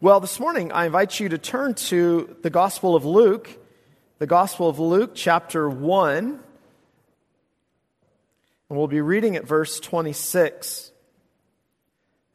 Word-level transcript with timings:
Well, 0.00 0.18
this 0.18 0.40
morning 0.40 0.72
I 0.72 0.86
invite 0.86 1.20
you 1.20 1.28
to 1.30 1.38
turn 1.38 1.74
to 1.74 2.36
the 2.42 2.50
Gospel 2.50 2.96
of 2.96 3.04
Luke, 3.04 3.48
the 4.18 4.26
Gospel 4.26 4.68
of 4.68 4.80
Luke, 4.80 5.12
chapter 5.14 5.70
1. 5.70 6.24
And 6.24 6.40
we'll 8.68 8.88
be 8.88 9.00
reading 9.00 9.36
at 9.36 9.46
verse 9.46 9.78
26 9.78 10.90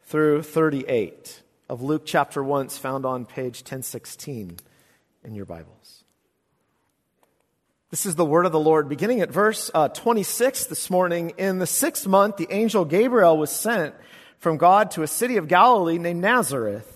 through 0.04 0.44
38 0.44 1.44
of 1.68 1.82
Luke 1.82 2.04
chapter 2.05 2.41
1. 2.41 2.68
It's 2.68 2.77
found 2.77 3.05
on 3.05 3.26
page 3.26 3.58
1016 3.58 4.57
in 5.26 5.36
your 5.36 5.46
Bibles. 5.46 6.05
This 7.91 8.05
is 8.05 8.16
the 8.16 8.26
word 8.26 8.46
of 8.46 8.54
the 8.54 8.60
Lord. 8.60 8.88
Beginning 8.88 9.20
at 9.20 9.32
verse 9.32 9.70
uh, 9.73 9.89
26 9.89 10.68
this 10.68 10.89
morning, 10.89 11.34
in 11.38 11.60
the 11.60 11.68
sixth 11.68 12.07
month, 12.07 12.38
the 12.38 12.48
angel 12.52 12.86
Gabriel 12.86 13.38
was 13.38 13.52
sent 13.52 13.94
from 14.38 14.55
God 14.55 14.91
to 14.91 15.04
a 15.04 15.07
city 15.07 15.36
of 15.36 15.50
Galilee 15.50 15.98
named 15.98 16.21
Nazareth 16.21 16.96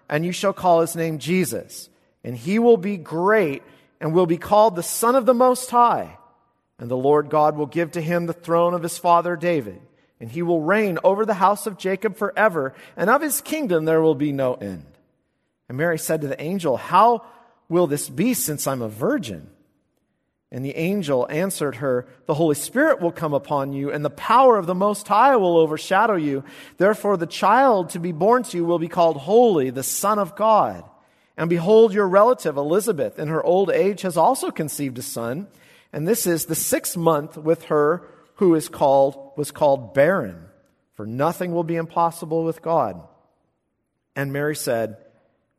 and 0.11 0.25
you 0.25 0.33
shall 0.33 0.53
call 0.53 0.81
his 0.81 0.95
name 0.95 1.17
Jesus. 1.17 1.89
And 2.23 2.35
he 2.35 2.59
will 2.59 2.77
be 2.77 2.97
great 2.97 3.63
and 3.99 4.13
will 4.13 4.27
be 4.27 4.37
called 4.37 4.75
the 4.75 4.83
Son 4.83 5.15
of 5.15 5.25
the 5.25 5.33
Most 5.33 5.71
High. 5.71 6.17
And 6.77 6.91
the 6.91 6.97
Lord 6.97 7.29
God 7.29 7.55
will 7.55 7.65
give 7.65 7.91
to 7.93 8.01
him 8.01 8.25
the 8.25 8.33
throne 8.33 8.73
of 8.73 8.83
his 8.83 8.97
father 8.97 9.35
David. 9.35 9.81
And 10.19 10.29
he 10.29 10.43
will 10.43 10.61
reign 10.61 10.99
over 11.03 11.25
the 11.25 11.33
house 11.33 11.65
of 11.65 11.79
Jacob 11.79 12.15
forever, 12.15 12.75
and 12.95 13.09
of 13.09 13.21
his 13.21 13.41
kingdom 13.41 13.85
there 13.85 14.01
will 14.01 14.13
be 14.13 14.31
no 14.31 14.53
end. 14.53 14.85
And 15.67 15.77
Mary 15.77 15.97
said 15.97 16.21
to 16.21 16.27
the 16.27 16.39
angel, 16.39 16.77
How 16.77 17.25
will 17.69 17.87
this 17.87 18.07
be 18.07 18.35
since 18.35 18.67
I'm 18.67 18.83
a 18.83 18.89
virgin? 18.89 19.49
And 20.51 20.65
the 20.65 20.75
angel 20.75 21.25
answered 21.29 21.75
her, 21.77 22.05
The 22.25 22.33
Holy 22.33 22.55
Spirit 22.55 22.99
will 22.99 23.13
come 23.13 23.33
upon 23.33 23.71
you, 23.71 23.89
and 23.89 24.03
the 24.03 24.09
power 24.09 24.57
of 24.57 24.65
the 24.65 24.75
Most 24.75 25.07
High 25.07 25.37
will 25.37 25.57
overshadow 25.57 26.15
you. 26.15 26.43
Therefore, 26.77 27.15
the 27.15 27.25
child 27.25 27.91
to 27.91 27.99
be 27.99 28.11
born 28.11 28.43
to 28.43 28.57
you 28.57 28.65
will 28.65 28.79
be 28.79 28.89
called 28.89 29.15
Holy, 29.15 29.69
the 29.69 29.83
Son 29.83 30.19
of 30.19 30.35
God. 30.35 30.83
And 31.37 31.49
behold, 31.49 31.93
your 31.93 32.07
relative 32.07 32.57
Elizabeth, 32.57 33.17
in 33.17 33.29
her 33.29 33.41
old 33.41 33.71
age, 33.71 34.01
has 34.01 34.17
also 34.17 34.51
conceived 34.51 34.99
a 34.99 35.01
son. 35.01 35.47
And 35.93 36.05
this 36.05 36.27
is 36.27 36.45
the 36.45 36.55
sixth 36.55 36.97
month 36.97 37.37
with 37.37 37.65
her 37.65 38.05
who 38.35 38.53
is 38.55 38.67
called, 38.67 39.31
was 39.37 39.51
called 39.51 39.93
barren. 39.93 40.45
For 40.95 41.05
nothing 41.05 41.53
will 41.53 41.63
be 41.63 41.77
impossible 41.77 42.43
with 42.43 42.61
God. 42.61 43.01
And 44.15 44.33
Mary 44.33 44.55
said, 44.55 44.97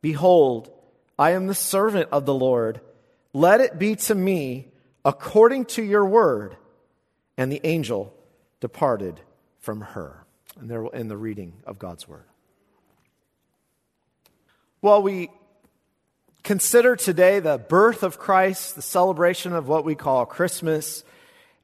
Behold, 0.01 0.71
I 1.17 1.31
am 1.31 1.47
the 1.47 1.55
servant 1.55 2.09
of 2.11 2.25
the 2.25 2.33
Lord. 2.33 2.79
Let 3.33 3.59
it 3.59 3.79
be 3.79 3.95
to 3.95 4.13
me 4.13 4.67
according 5.05 5.65
to 5.65 5.83
your 5.83 6.05
word. 6.05 6.57
And 7.37 7.51
the 7.51 7.61
angel 7.63 8.13
departed 8.59 9.19
from 9.59 9.81
her. 9.81 10.25
And 10.59 10.69
there 10.69 10.81
will 10.81 10.91
end 10.93 11.09
the 11.09 11.17
reading 11.17 11.53
of 11.65 11.79
God's 11.79 12.07
word. 12.07 12.25
Well, 14.81 15.01
we 15.01 15.29
consider 16.43 16.95
today 16.95 17.39
the 17.39 17.57
birth 17.57 18.03
of 18.03 18.19
Christ, 18.19 18.75
the 18.75 18.81
celebration 18.81 19.53
of 19.53 19.67
what 19.67 19.85
we 19.85 19.95
call 19.95 20.25
Christmas. 20.25 21.03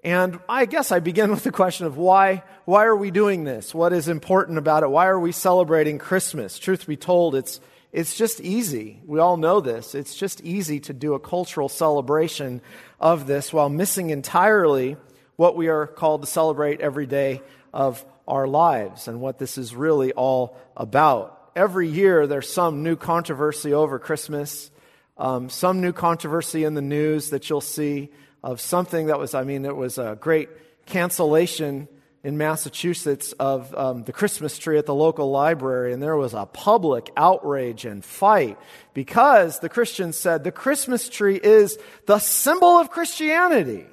And 0.04 0.40
I 0.48 0.66
guess 0.66 0.92
I 0.92 1.00
begin 1.00 1.30
with 1.32 1.44
the 1.44 1.52
question 1.52 1.86
of 1.86 1.98
why, 1.98 2.44
why 2.66 2.86
are 2.86 2.96
we 2.96 3.12
doing 3.12 3.44
this? 3.44 3.76
What 3.76 3.94
is 3.94 4.08
important 4.08 4.58
about 4.58 4.84
it? 4.84 4.90
Why 4.90 5.08
are 5.08 5.20
we 5.20 5.32
celebrating 5.34 5.98
Christmas? 5.98 6.58
Truth 6.58 6.88
be 6.88 6.98
told, 6.98 7.36
it's, 7.36 7.60
it's 7.92 8.16
just 8.16 8.40
easy. 8.40 9.02
We 9.06 9.20
all 9.20 9.38
know 9.38 9.60
this. 9.60 9.96
It's 9.96 10.16
just 10.16 10.42
easy 10.42 10.80
to 10.82 10.94
do 10.94 11.14
a 11.14 11.20
cultural 11.20 11.70
celebration 11.70 12.62
of 13.00 13.28
this 13.28 13.54
while 13.54 13.70
missing 13.70 14.10
entirely 14.10 14.98
what 15.36 15.56
we 15.56 15.68
are 15.68 15.88
called 15.88 16.22
to 16.22 16.28
celebrate 16.28 16.82
every 16.82 17.06
day 17.06 17.42
of 17.74 18.04
our 18.28 18.48
lives 18.48 19.08
and 19.08 19.22
what 19.22 19.40
this 19.40 19.58
is 19.58 19.74
really 19.74 20.12
all 20.14 20.58
about. 20.76 21.52
Every 21.56 21.88
year 21.88 22.28
there's 22.28 22.52
some 22.52 22.84
new 22.84 22.96
controversy 22.96 23.74
over 23.74 24.00
Christmas, 24.00 24.70
um, 25.18 25.50
some 25.50 25.82
new 25.82 25.94
controversy 25.94 26.64
in 26.64 26.74
the 26.74 26.82
news 26.82 27.32
that 27.32 27.50
you'll 27.50 27.62
see 27.62 28.10
of 28.44 28.62
something 28.62 29.08
that 29.08 29.20
was, 29.20 29.34
I 29.34 29.44
mean, 29.44 29.66
it 29.66 29.76
was 29.76 29.98
a 29.98 30.18
great 30.20 30.50
cancellation 30.86 31.88
in 32.24 32.38
Massachusetts 32.38 33.32
of 33.34 33.74
um, 33.76 34.04
the 34.04 34.12
Christmas 34.12 34.58
tree 34.58 34.78
at 34.78 34.86
the 34.86 34.94
local 34.94 35.32
library, 35.32 35.94
and 35.94 36.04
there 36.04 36.18
was 36.18 36.34
a 36.34 36.46
public 36.46 37.12
outrage 37.16 37.86
and 37.86 38.04
fight 38.04 38.58
because 38.94 39.60
the 39.60 39.70
Christians 39.70 40.18
said 40.18 40.44
the 40.44 40.52
Christmas 40.52 41.08
tree 41.08 41.40
is 41.42 41.78
the 42.08 42.20
symbol 42.20 42.78
of 42.78 42.90
Christianity. 42.90 43.86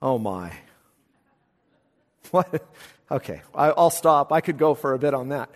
Oh 0.00 0.18
my. 0.18 0.52
What? 2.30 2.66
Okay, 3.10 3.42
I'll 3.54 3.90
stop. 3.90 4.32
I 4.32 4.40
could 4.40 4.56
go 4.56 4.74
for 4.74 4.94
a 4.94 4.98
bit 4.98 5.12
on 5.12 5.28
that. 5.28 5.50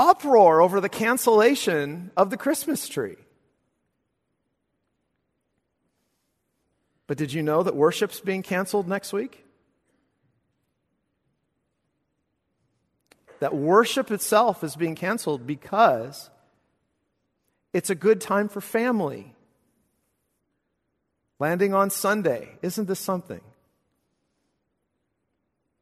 Uproar 0.00 0.60
over 0.60 0.80
the 0.80 0.88
cancellation 0.88 2.10
of 2.16 2.30
the 2.30 2.36
Christmas 2.36 2.88
tree. 2.88 3.14
But 7.10 7.18
did 7.18 7.32
you 7.32 7.42
know 7.42 7.64
that 7.64 7.74
worship's 7.74 8.20
being 8.20 8.44
canceled 8.44 8.86
next 8.86 9.12
week? 9.12 9.44
That 13.40 13.52
worship 13.52 14.12
itself 14.12 14.62
is 14.62 14.76
being 14.76 14.94
canceled 14.94 15.44
because 15.44 16.30
it's 17.72 17.90
a 17.90 17.96
good 17.96 18.20
time 18.20 18.48
for 18.48 18.60
family. 18.60 19.34
Landing 21.40 21.74
on 21.74 21.90
Sunday. 21.90 22.50
Isn't 22.62 22.86
this 22.86 23.00
something? 23.00 23.40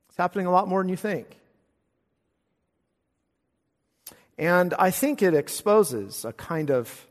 It's 0.08 0.16
happening 0.16 0.46
a 0.46 0.50
lot 0.50 0.66
more 0.66 0.82
than 0.82 0.88
you 0.88 0.96
think. 0.96 1.26
And 4.38 4.72
I 4.78 4.90
think 4.90 5.20
it 5.20 5.34
exposes 5.34 6.24
a 6.24 6.32
kind 6.32 6.70
of 6.70 7.06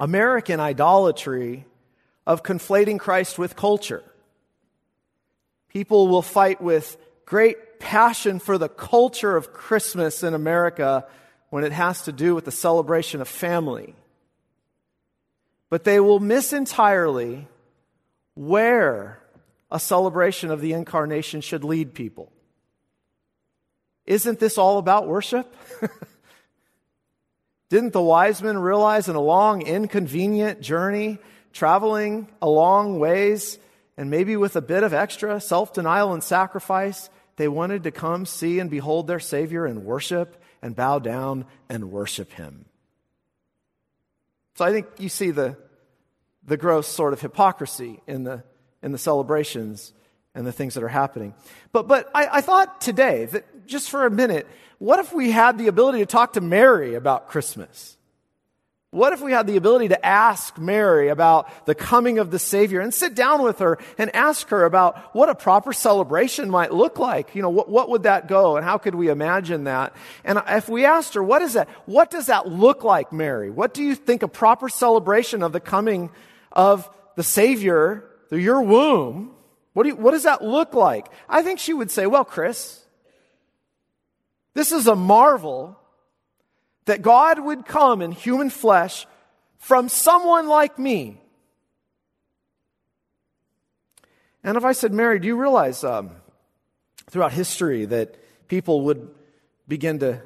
American 0.00 0.58
idolatry 0.58 1.66
of 2.28 2.42
conflating 2.42 2.98
Christ 2.98 3.38
with 3.38 3.56
culture. 3.56 4.04
People 5.68 6.08
will 6.08 6.22
fight 6.22 6.60
with 6.60 6.98
great 7.24 7.80
passion 7.80 8.38
for 8.38 8.58
the 8.58 8.68
culture 8.68 9.34
of 9.34 9.54
Christmas 9.54 10.22
in 10.22 10.34
America 10.34 11.06
when 11.48 11.64
it 11.64 11.72
has 11.72 12.02
to 12.02 12.12
do 12.12 12.34
with 12.34 12.44
the 12.44 12.52
celebration 12.52 13.22
of 13.22 13.28
family. 13.28 13.94
But 15.70 15.84
they 15.84 16.00
will 16.00 16.20
miss 16.20 16.52
entirely 16.52 17.48
where 18.34 19.20
a 19.70 19.80
celebration 19.80 20.50
of 20.50 20.60
the 20.60 20.74
incarnation 20.74 21.40
should 21.40 21.64
lead 21.64 21.94
people. 21.94 22.30
Isn't 24.04 24.38
this 24.38 24.58
all 24.58 24.76
about 24.76 25.08
worship? 25.08 25.54
Didn't 27.70 27.94
the 27.94 28.02
wise 28.02 28.42
men 28.42 28.58
realize 28.58 29.08
in 29.08 29.16
a 29.16 29.20
long, 29.20 29.62
inconvenient 29.62 30.60
journey 30.60 31.18
traveling 31.52 32.28
a 32.40 32.48
long 32.48 32.98
ways, 32.98 33.58
and 33.96 34.10
maybe 34.10 34.36
with 34.36 34.56
a 34.56 34.60
bit 34.60 34.82
of 34.82 34.94
extra 34.94 35.40
self 35.40 35.72
denial 35.72 36.12
and 36.12 36.22
sacrifice, 36.22 37.10
they 37.36 37.48
wanted 37.48 37.84
to 37.84 37.90
come 37.90 38.26
see 38.26 38.58
and 38.58 38.70
behold 38.70 39.06
their 39.06 39.20
Savior 39.20 39.66
and 39.66 39.84
worship 39.84 40.42
and 40.62 40.74
bow 40.74 40.98
down 40.98 41.46
and 41.68 41.90
worship 41.90 42.32
Him. 42.32 42.64
So 44.56 44.64
I 44.64 44.72
think 44.72 44.86
you 44.98 45.08
see 45.08 45.30
the, 45.30 45.56
the 46.44 46.56
gross 46.56 46.88
sort 46.88 47.12
of 47.12 47.20
hypocrisy 47.20 48.00
in 48.06 48.24
the, 48.24 48.42
in 48.82 48.92
the 48.92 48.98
celebrations 48.98 49.92
and 50.34 50.46
the 50.46 50.52
things 50.52 50.74
that 50.74 50.82
are 50.82 50.88
happening. 50.88 51.34
But, 51.72 51.88
but 51.88 52.10
I, 52.14 52.28
I 52.38 52.40
thought 52.40 52.80
today 52.80 53.26
that 53.26 53.66
just 53.66 53.90
for 53.90 54.06
a 54.06 54.10
minute, 54.10 54.46
what 54.78 54.98
if 55.00 55.12
we 55.12 55.30
had 55.30 55.58
the 55.58 55.66
ability 55.66 55.98
to 55.98 56.06
talk 56.06 56.32
to 56.34 56.40
Mary 56.40 56.94
about 56.94 57.28
Christmas? 57.28 57.97
What 58.90 59.12
if 59.12 59.20
we 59.20 59.32
had 59.32 59.46
the 59.46 59.56
ability 59.56 59.88
to 59.88 60.06
ask 60.06 60.56
Mary 60.56 61.08
about 61.08 61.66
the 61.66 61.74
coming 61.74 62.18
of 62.18 62.30
the 62.30 62.38
Savior 62.38 62.80
and 62.80 62.92
sit 62.92 63.14
down 63.14 63.42
with 63.42 63.58
her 63.58 63.78
and 63.98 64.14
ask 64.16 64.48
her 64.48 64.64
about 64.64 65.14
what 65.14 65.28
a 65.28 65.34
proper 65.34 65.74
celebration 65.74 66.48
might 66.48 66.72
look 66.72 66.98
like? 66.98 67.34
You 67.34 67.42
know, 67.42 67.50
what, 67.50 67.68
what 67.68 67.90
would 67.90 68.04
that 68.04 68.28
go 68.28 68.56
and 68.56 68.64
how 68.64 68.78
could 68.78 68.94
we 68.94 69.10
imagine 69.10 69.64
that? 69.64 69.94
And 70.24 70.42
if 70.48 70.70
we 70.70 70.86
asked 70.86 71.12
her, 71.14 71.22
what 71.22 71.42
is 71.42 71.52
that? 71.52 71.68
What 71.84 72.10
does 72.10 72.26
that 72.26 72.48
look 72.48 72.82
like, 72.82 73.12
Mary? 73.12 73.50
What 73.50 73.74
do 73.74 73.82
you 73.82 73.94
think 73.94 74.22
a 74.22 74.28
proper 74.28 74.70
celebration 74.70 75.42
of 75.42 75.52
the 75.52 75.60
coming 75.60 76.08
of 76.50 76.88
the 77.14 77.22
Savior 77.22 78.04
through 78.30 78.38
your 78.38 78.62
womb? 78.62 79.34
What, 79.74 79.82
do 79.82 79.90
you, 79.90 79.96
what 79.96 80.12
does 80.12 80.22
that 80.22 80.42
look 80.42 80.72
like? 80.72 81.08
I 81.28 81.42
think 81.42 81.58
she 81.58 81.74
would 81.74 81.90
say, 81.90 82.06
well, 82.06 82.24
Chris, 82.24 82.82
This 84.54 84.72
is 84.72 84.88
a 84.88 84.96
marvel 84.96 85.77
that 86.88 87.02
God 87.02 87.38
would 87.38 87.66
come 87.66 88.00
in 88.00 88.12
human 88.12 88.48
flesh 88.48 89.06
from 89.58 89.90
someone 89.90 90.48
like 90.48 90.78
me. 90.78 91.20
And 94.42 94.56
if 94.56 94.64
I 94.64 94.72
said, 94.72 94.94
Mary, 94.94 95.18
do 95.18 95.26
you 95.26 95.36
realize 95.36 95.84
um, 95.84 96.12
throughout 97.10 97.32
history 97.32 97.84
that 97.84 98.16
people 98.48 98.82
would 98.82 99.06
begin 99.68 99.98
to 99.98 100.22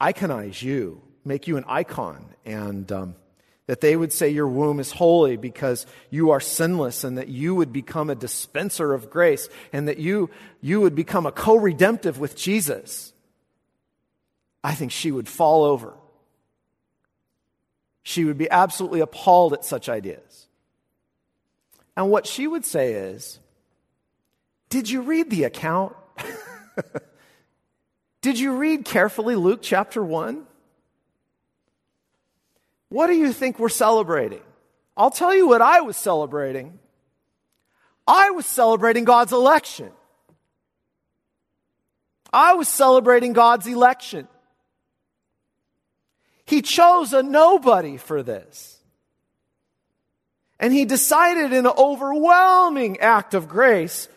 iconize 0.00 0.62
you, 0.62 1.02
make 1.24 1.48
you 1.48 1.56
an 1.56 1.64
icon, 1.66 2.26
and 2.44 2.90
um, 2.92 3.16
that 3.66 3.80
they 3.80 3.96
would 3.96 4.12
say 4.12 4.28
your 4.28 4.46
womb 4.46 4.78
is 4.78 4.92
holy 4.92 5.36
because 5.36 5.84
you 6.10 6.30
are 6.30 6.40
sinless, 6.40 7.02
and 7.02 7.18
that 7.18 7.26
you 7.26 7.56
would 7.56 7.72
become 7.72 8.08
a 8.08 8.14
dispenser 8.14 8.94
of 8.94 9.10
grace, 9.10 9.48
and 9.72 9.88
that 9.88 9.98
you, 9.98 10.30
you 10.60 10.80
would 10.80 10.94
become 10.94 11.26
a 11.26 11.32
co 11.32 11.56
redemptive 11.56 12.20
with 12.20 12.36
Jesus? 12.36 13.12
I 14.62 14.76
think 14.76 14.92
she 14.92 15.10
would 15.10 15.28
fall 15.28 15.64
over. 15.64 15.94
She 18.04 18.24
would 18.24 18.38
be 18.38 18.50
absolutely 18.50 19.00
appalled 19.00 19.54
at 19.54 19.64
such 19.64 19.88
ideas. 19.88 20.46
And 21.96 22.10
what 22.10 22.26
she 22.26 22.46
would 22.46 22.64
say 22.64 22.92
is, 22.92 23.40
Did 24.68 24.88
you 24.88 25.02
read 25.02 25.30
the 25.30 25.44
account? 25.44 25.96
Did 28.20 28.38
you 28.38 28.56
read 28.56 28.84
carefully 28.84 29.36
Luke 29.36 29.60
chapter 29.62 30.04
1? 30.04 30.46
What 32.90 33.08
do 33.08 33.14
you 33.14 33.32
think 33.32 33.58
we're 33.58 33.68
celebrating? 33.68 34.42
I'll 34.96 35.10
tell 35.10 35.34
you 35.34 35.48
what 35.48 35.62
I 35.62 35.80
was 35.80 35.96
celebrating. 35.96 36.78
I 38.06 38.30
was 38.30 38.46
celebrating 38.46 39.04
God's 39.04 39.32
election. 39.32 39.90
I 42.32 42.54
was 42.54 42.68
celebrating 42.68 43.32
God's 43.32 43.66
election. 43.66 44.28
He 46.46 46.62
chose 46.62 47.12
a 47.12 47.22
nobody 47.22 47.96
for 47.96 48.22
this. 48.22 48.78
And 50.60 50.72
he 50.72 50.84
decided 50.84 51.52
in 51.52 51.66
an 51.66 51.72
overwhelming 51.76 53.00
act 53.00 53.34
of 53.34 53.48
grace 53.48 54.08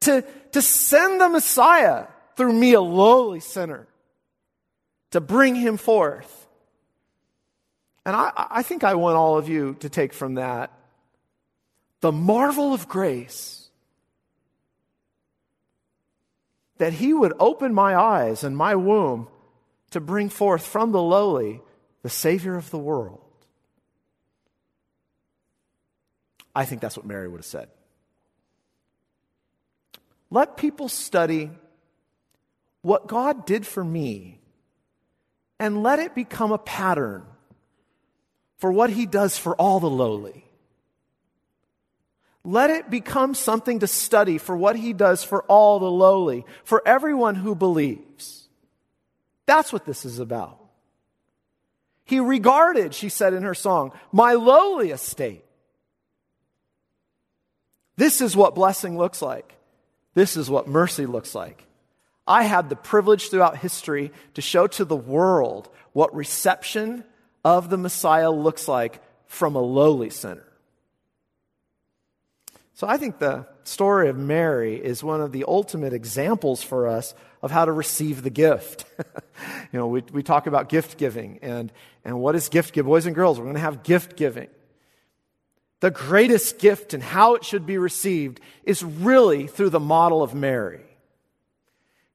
to, 0.00 0.24
to 0.52 0.62
send 0.62 1.20
the 1.20 1.28
Messiah 1.28 2.06
through 2.36 2.52
me, 2.52 2.72
a 2.72 2.80
lowly 2.80 3.40
sinner, 3.40 3.86
to 5.10 5.20
bring 5.20 5.54
him 5.54 5.76
forth. 5.76 6.46
And 8.04 8.14
I, 8.14 8.30
I 8.36 8.62
think 8.62 8.84
I 8.84 8.94
want 8.94 9.16
all 9.16 9.36
of 9.36 9.48
you 9.48 9.76
to 9.80 9.88
take 9.88 10.12
from 10.12 10.34
that 10.34 10.72
the 12.00 12.12
marvel 12.12 12.72
of 12.72 12.88
grace 12.88 13.68
that 16.78 16.92
he 16.92 17.12
would 17.12 17.32
open 17.40 17.74
my 17.74 17.96
eyes 17.96 18.44
and 18.44 18.56
my 18.56 18.74
womb 18.74 19.28
to 19.90 20.00
bring 20.00 20.28
forth 20.28 20.66
from 20.66 20.92
the 20.92 21.02
lowly 21.02 21.60
the 22.02 22.10
Savior 22.10 22.56
of 22.56 22.70
the 22.70 22.78
world. 22.78 23.20
I 26.54 26.64
think 26.64 26.80
that's 26.80 26.96
what 26.96 27.06
Mary 27.06 27.28
would 27.28 27.38
have 27.38 27.46
said. 27.46 27.68
Let 30.30 30.56
people 30.56 30.88
study 30.88 31.50
what 32.82 33.06
God 33.06 33.46
did 33.46 33.66
for 33.66 33.84
me 33.84 34.40
and 35.58 35.82
let 35.82 35.98
it 35.98 36.14
become 36.14 36.52
a 36.52 36.58
pattern 36.58 37.24
for 38.58 38.72
what 38.72 38.90
he 38.90 39.06
does 39.06 39.36
for 39.36 39.54
all 39.56 39.80
the 39.80 39.90
lowly. 39.90 40.44
Let 42.44 42.70
it 42.70 42.90
become 42.90 43.34
something 43.34 43.80
to 43.80 43.86
study 43.86 44.38
for 44.38 44.56
what 44.56 44.76
he 44.76 44.92
does 44.92 45.24
for 45.24 45.42
all 45.44 45.80
the 45.80 45.90
lowly, 45.90 46.44
for 46.64 46.80
everyone 46.86 47.34
who 47.34 47.54
believes. 47.54 48.45
That's 49.46 49.72
what 49.72 49.84
this 49.84 50.04
is 50.04 50.18
about. 50.18 50.58
He 52.04 52.20
regarded, 52.20 52.94
she 52.94 53.08
said 53.08 53.32
in 53.32 53.42
her 53.42 53.54
song, 53.54 53.92
my 54.12 54.34
lowly 54.34 54.90
estate. 54.90 55.44
This 57.96 58.20
is 58.20 58.36
what 58.36 58.54
blessing 58.54 58.98
looks 58.98 59.22
like. 59.22 59.54
This 60.14 60.36
is 60.36 60.50
what 60.50 60.68
mercy 60.68 61.06
looks 61.06 61.34
like. 61.34 61.64
I 62.26 62.44
had 62.44 62.68
the 62.68 62.76
privilege 62.76 63.30
throughout 63.30 63.56
history 63.56 64.12
to 64.34 64.42
show 64.42 64.66
to 64.66 64.84
the 64.84 64.96
world 64.96 65.68
what 65.92 66.14
reception 66.14 67.04
of 67.44 67.70
the 67.70 67.78
Messiah 67.78 68.30
looks 68.30 68.68
like 68.68 69.00
from 69.26 69.54
a 69.54 69.60
lowly 69.60 70.10
sinner. 70.10 70.46
So 72.74 72.86
I 72.86 72.98
think 72.98 73.18
the 73.18 73.46
story 73.64 74.08
of 74.08 74.18
Mary 74.18 74.76
is 74.76 75.02
one 75.02 75.20
of 75.20 75.32
the 75.32 75.44
ultimate 75.48 75.92
examples 75.92 76.62
for 76.62 76.88
us 76.88 77.14
of 77.42 77.50
how 77.50 77.64
to 77.64 77.72
receive 77.72 78.22
the 78.22 78.30
gift. 78.30 78.84
you 78.98 79.78
know, 79.78 79.86
we, 79.86 80.02
we 80.12 80.22
talk 80.22 80.46
about 80.46 80.68
gift 80.68 80.98
giving 80.98 81.38
and, 81.42 81.72
and 82.04 82.20
what 82.20 82.34
is 82.34 82.48
gift 82.48 82.72
give? 82.72 82.86
Boys 82.86 83.06
and 83.06 83.14
girls, 83.14 83.38
we're 83.38 83.44
going 83.44 83.54
to 83.54 83.60
have 83.60 83.82
gift 83.82 84.16
giving. 84.16 84.48
The 85.80 85.90
greatest 85.90 86.58
gift 86.58 86.94
and 86.94 87.02
how 87.02 87.34
it 87.34 87.44
should 87.44 87.66
be 87.66 87.78
received 87.78 88.40
is 88.64 88.82
really 88.82 89.46
through 89.46 89.70
the 89.70 89.80
model 89.80 90.22
of 90.22 90.34
Mary. 90.34 90.80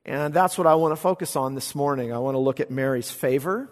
And 0.03 0.33
that's 0.33 0.57
what 0.57 0.65
I 0.65 0.75
want 0.75 0.93
to 0.93 0.95
focus 0.95 1.35
on 1.35 1.53
this 1.53 1.75
morning. 1.75 2.11
I 2.11 2.17
want 2.17 2.35
to 2.35 2.39
look 2.39 2.59
at 2.59 2.71
Mary's 2.71 3.11
favor. 3.11 3.69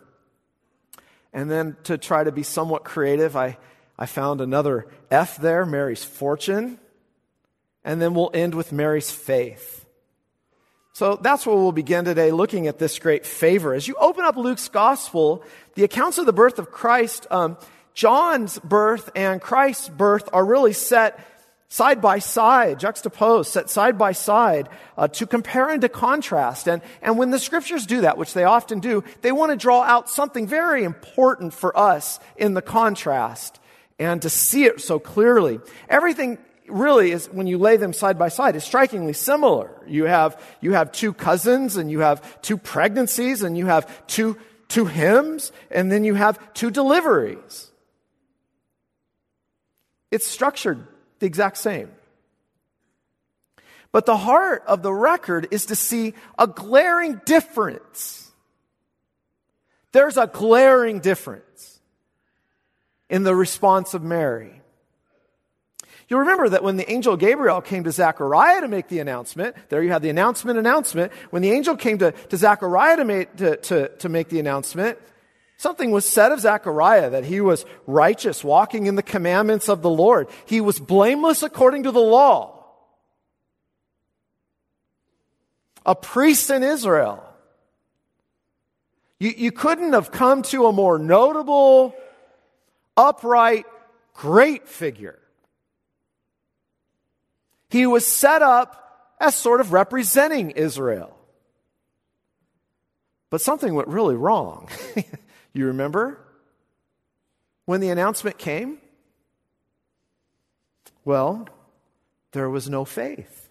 And 1.33 1.49
then 1.49 1.75
to 1.85 1.97
try 1.97 2.23
to 2.23 2.31
be 2.31 2.43
somewhat 2.43 2.83
creative, 2.83 3.35
I, 3.35 3.57
I 3.97 4.05
found 4.05 4.41
another 4.41 4.87
F 5.09 5.37
there, 5.37 5.65
Mary's 5.65 6.03
fortune. 6.03 6.79
And 7.83 8.01
then 8.01 8.13
we'll 8.13 8.31
end 8.33 8.53
with 8.53 8.71
Mary's 8.71 9.09
faith. 9.09 9.78
So 10.99 11.15
that's 11.15 11.45
where 11.45 11.55
we'll 11.55 11.71
begin 11.71 12.03
today, 12.03 12.31
looking 12.31 12.67
at 12.67 12.77
this 12.77 12.99
great 12.99 13.25
favor. 13.25 13.73
As 13.73 13.87
you 13.87 13.95
open 14.01 14.25
up 14.25 14.35
Luke's 14.35 14.67
gospel, 14.67 15.45
the 15.75 15.85
accounts 15.85 16.17
of 16.17 16.25
the 16.25 16.33
birth 16.33 16.59
of 16.59 16.71
Christ, 16.71 17.25
um, 17.31 17.55
John's 17.93 18.59
birth 18.59 19.09
and 19.15 19.39
Christ's 19.39 19.87
birth 19.87 20.27
are 20.33 20.43
really 20.43 20.73
set 20.73 21.17
side 21.69 22.01
by 22.01 22.19
side, 22.19 22.81
juxtaposed, 22.81 23.49
set 23.49 23.69
side 23.69 23.97
by 23.97 24.11
side 24.11 24.67
uh, 24.97 25.07
to 25.07 25.25
compare 25.25 25.69
and 25.69 25.81
to 25.83 25.87
contrast. 25.87 26.67
And, 26.67 26.81
and 27.01 27.17
when 27.17 27.31
the 27.31 27.39
scriptures 27.39 27.85
do 27.85 28.01
that, 28.01 28.17
which 28.17 28.33
they 28.33 28.43
often 28.43 28.81
do, 28.81 29.05
they 29.21 29.31
want 29.31 29.53
to 29.53 29.55
draw 29.55 29.83
out 29.83 30.09
something 30.09 30.47
very 30.47 30.83
important 30.83 31.53
for 31.53 31.77
us 31.79 32.19
in 32.35 32.55
the 32.55 32.61
contrast 32.61 33.57
and 33.99 34.21
to 34.21 34.29
see 34.29 34.65
it 34.65 34.81
so 34.81 34.99
clearly. 34.99 35.61
Everything 35.87 36.39
really 36.71 37.11
is, 37.11 37.27
when 37.27 37.47
you 37.47 37.57
lay 37.57 37.77
them 37.77 37.93
side 37.93 38.17
by 38.17 38.29
side, 38.29 38.55
is 38.55 38.63
strikingly 38.63 39.13
similar. 39.13 39.71
You 39.87 40.05
have, 40.05 40.41
you 40.61 40.73
have 40.73 40.91
two 40.91 41.13
cousins 41.13 41.77
and 41.77 41.89
you 41.89 41.99
have 41.99 42.41
two 42.41 42.57
pregnancies 42.57 43.43
and 43.43 43.57
you 43.57 43.65
have 43.67 44.07
two, 44.07 44.37
two 44.67 44.85
hymns 44.85 45.51
and 45.71 45.91
then 45.91 46.03
you 46.03 46.15
have 46.15 46.53
two 46.53 46.71
deliveries. 46.71 47.71
It's 50.11 50.25
structured 50.25 50.87
the 51.19 51.25
exact 51.25 51.57
same. 51.57 51.91
But 53.91 54.05
the 54.05 54.17
heart 54.17 54.63
of 54.67 54.81
the 54.83 54.93
record 54.93 55.47
is 55.51 55.67
to 55.67 55.75
see 55.75 56.13
a 56.37 56.47
glaring 56.47 57.21
difference. 57.25 58.31
There's 59.91 60.17
a 60.17 60.27
glaring 60.27 60.99
difference 60.99 61.79
in 63.09 63.23
the 63.23 63.35
response 63.35 63.93
of 63.93 64.03
Mary. 64.03 64.58
You 66.09 66.17
remember 66.17 66.49
that 66.49 66.63
when 66.63 66.75
the 66.75 66.91
angel 66.91 67.15
Gabriel 67.15 67.61
came 67.61 67.83
to 67.83 67.91
Zechariah 67.91 68.61
to 68.61 68.67
make 68.67 68.87
the 68.87 68.99
announcement, 68.99 69.55
there 69.69 69.83
you 69.83 69.91
have 69.91 70.01
the 70.01 70.09
announcement, 70.09 70.57
announcement. 70.57 71.13
When 71.29 71.43
the 71.43 71.51
angel 71.51 71.77
came 71.77 71.99
to, 71.99 72.11
to 72.11 72.37
Zechariah 72.37 72.97
to 72.97 73.05
make, 73.05 73.35
to, 73.37 73.57
to, 73.57 73.89
to 73.97 74.09
make 74.09 74.29
the 74.29 74.39
announcement, 74.39 74.97
Something 75.59 75.91
was 75.91 76.05
said 76.05 76.31
of 76.31 76.39
Zechariah 76.39 77.09
that 77.09 77.25
he 77.25 77.41
was 77.41 77.65
righteous, 77.85 78.45
walking 78.45 78.85
in 78.85 78.95
the 78.95 79.03
commandments 79.03 79.67
of 79.67 79.81
the 79.81 79.89
Lord. 79.89 80.29
He 80.45 80.61
was 80.61 80.79
blameless 80.79 81.43
according 81.43 81.83
to 81.83 81.91
the 81.91 81.99
law. 81.99 82.63
A 85.85 85.95
priest 85.95 86.49
in 86.49 86.63
Israel. 86.63 87.21
You, 89.19 89.33
you 89.35 89.51
couldn't 89.51 89.91
have 89.91 90.11
come 90.11 90.43
to 90.43 90.67
a 90.67 90.71
more 90.71 90.97
notable, 90.97 91.93
upright, 92.95 93.65
great 94.13 94.65
figure. 94.65 95.19
He 97.69 97.85
was 97.85 98.05
set 98.05 98.41
up 98.41 99.15
as 99.19 99.35
sort 99.35 99.61
of 99.61 99.71
representing 99.73 100.51
Israel. 100.51 101.15
But 103.29 103.41
something 103.41 103.73
went 103.73 103.87
really 103.87 104.15
wrong. 104.15 104.69
You 105.53 105.67
remember 105.67 106.19
when 107.65 107.81
the 107.81 107.89
announcement 107.89 108.37
came? 108.37 108.77
Well, 111.03 111.47
there 112.31 112.49
was 112.49 112.69
no 112.69 112.85
faith. 112.85 113.49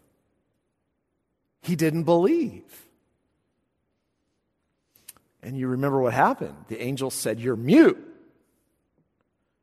He 1.62 1.74
didn't 1.74 2.04
believe. 2.04 2.62
And 5.42 5.56
you 5.56 5.68
remember 5.68 6.00
what 6.00 6.14
happened? 6.14 6.56
The 6.68 6.80
angel 6.80 7.10
said, 7.10 7.40
You're 7.40 7.56
mute. 7.56 7.98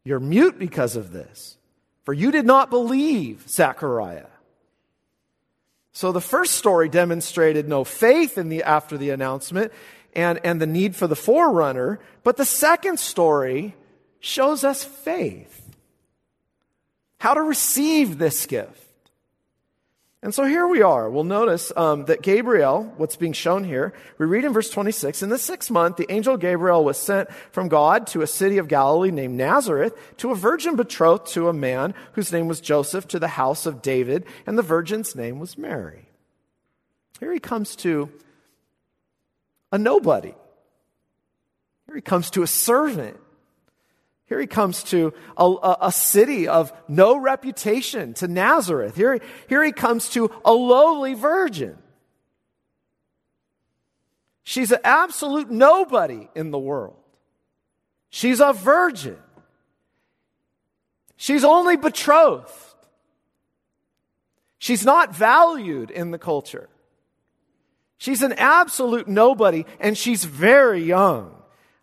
You're 0.04 0.20
mute 0.20 0.60
because 0.60 0.96
of 0.96 1.12
this. 1.12 1.58
For 2.04 2.14
you 2.14 2.32
did 2.32 2.46
not 2.46 2.70
believe, 2.70 3.50
Zechariah. 3.50 4.28
So 5.96 6.12
the 6.12 6.20
first 6.20 6.56
story 6.56 6.90
demonstrated 6.90 7.70
no 7.70 7.86
faith 7.86 8.38
in 8.38 8.50
the, 8.50 8.64
after 8.64 8.98
the 8.98 9.12
announcement 9.12 9.72
and, 10.14 10.42
and 10.44 10.62
the 10.62 10.68
need 10.68 10.94
for 10.94 11.08
the 11.08 11.16
forerunner, 11.16 12.02
but 12.22 12.36
the 12.36 12.44
second 12.44 13.00
story 13.00 13.76
shows 14.20 14.66
us 14.66 14.84
faith. 14.84 15.74
How 17.22 17.34
to 17.34 17.42
receive 17.42 18.18
this 18.18 18.46
gift. 18.46 18.85
And 20.26 20.34
so 20.34 20.44
here 20.44 20.68
we 20.68 20.82
are. 20.82 21.08
We'll 21.08 21.24
notice 21.24 21.72
um, 21.78 22.06
that 22.06 22.24
Gabriel, 22.24 22.92
what's 22.98 23.16
being 23.16 23.32
shown 23.32 23.64
here, 23.64 23.94
we 24.18 24.26
read 24.26 24.44
in 24.44 24.54
verse 24.54 24.72
26 24.72 25.22
In 25.22 25.30
the 25.30 25.38
sixth 25.38 25.70
month, 25.70 25.98
the 25.98 26.12
angel 26.12 26.36
Gabriel 26.36 26.84
was 26.84 26.98
sent 26.98 27.32
from 27.52 27.68
God 27.68 28.08
to 28.08 28.24
a 28.24 28.28
city 28.28 28.58
of 28.58 28.68
Galilee 28.68 29.12
named 29.12 29.38
Nazareth 29.38 29.96
to 30.18 30.32
a 30.32 30.36
virgin 30.36 30.78
betrothed 30.78 31.28
to 31.34 31.48
a 31.48 31.54
man 31.54 31.94
whose 32.14 32.32
name 32.32 32.48
was 32.48 32.60
Joseph 32.60 33.08
to 33.10 33.20
the 33.20 33.28
house 33.28 33.68
of 33.68 33.84
David, 33.84 34.26
and 34.48 34.58
the 34.58 34.64
virgin's 34.64 35.16
name 35.16 35.38
was 35.38 35.60
Mary. 35.60 36.10
Here 37.20 37.32
he 37.32 37.40
comes 37.40 37.76
to 37.76 38.10
a 39.72 39.78
nobody. 39.78 40.34
Here 41.86 41.96
he 41.96 42.02
comes 42.02 42.32
to 42.32 42.42
a 42.42 42.48
servant. 42.48 43.20
Here 44.28 44.40
he 44.40 44.48
comes 44.48 44.84
to 44.86 45.14
a, 45.38 45.78
a, 45.82 45.92
city 45.92 46.48
of 46.48 46.74
no 46.88 47.16
reputation, 47.16 48.16
to 48.16 48.28
Nazareth. 48.28 48.96
Here, 48.96 49.20
here 49.48 49.64
he 49.64 49.72
comes 49.72 50.10
to 50.10 50.32
a 50.44 50.52
lowly 50.52 51.14
virgin. 51.14 51.78
She's 54.44 54.72
an 54.72 54.80
absolute 54.84 55.52
nobody 55.52 56.28
in 56.34 56.50
the 56.50 56.58
world. 56.58 56.98
She's 58.10 58.40
a 58.40 58.52
virgin. 58.52 59.18
She's 61.18 61.44
only 61.44 61.78
betrothed. 61.78 62.52
She's 64.58 64.86
not 64.86 65.16
valued 65.16 65.92
in 65.92 66.10
the 66.10 66.18
culture. 66.18 66.70
She's 67.98 68.24
an 68.24 68.34
absolute 68.34 69.08
nobody, 69.08 69.66
and 69.80 69.96
she's 69.96 70.24
very 70.24 70.84
young. 70.84 71.35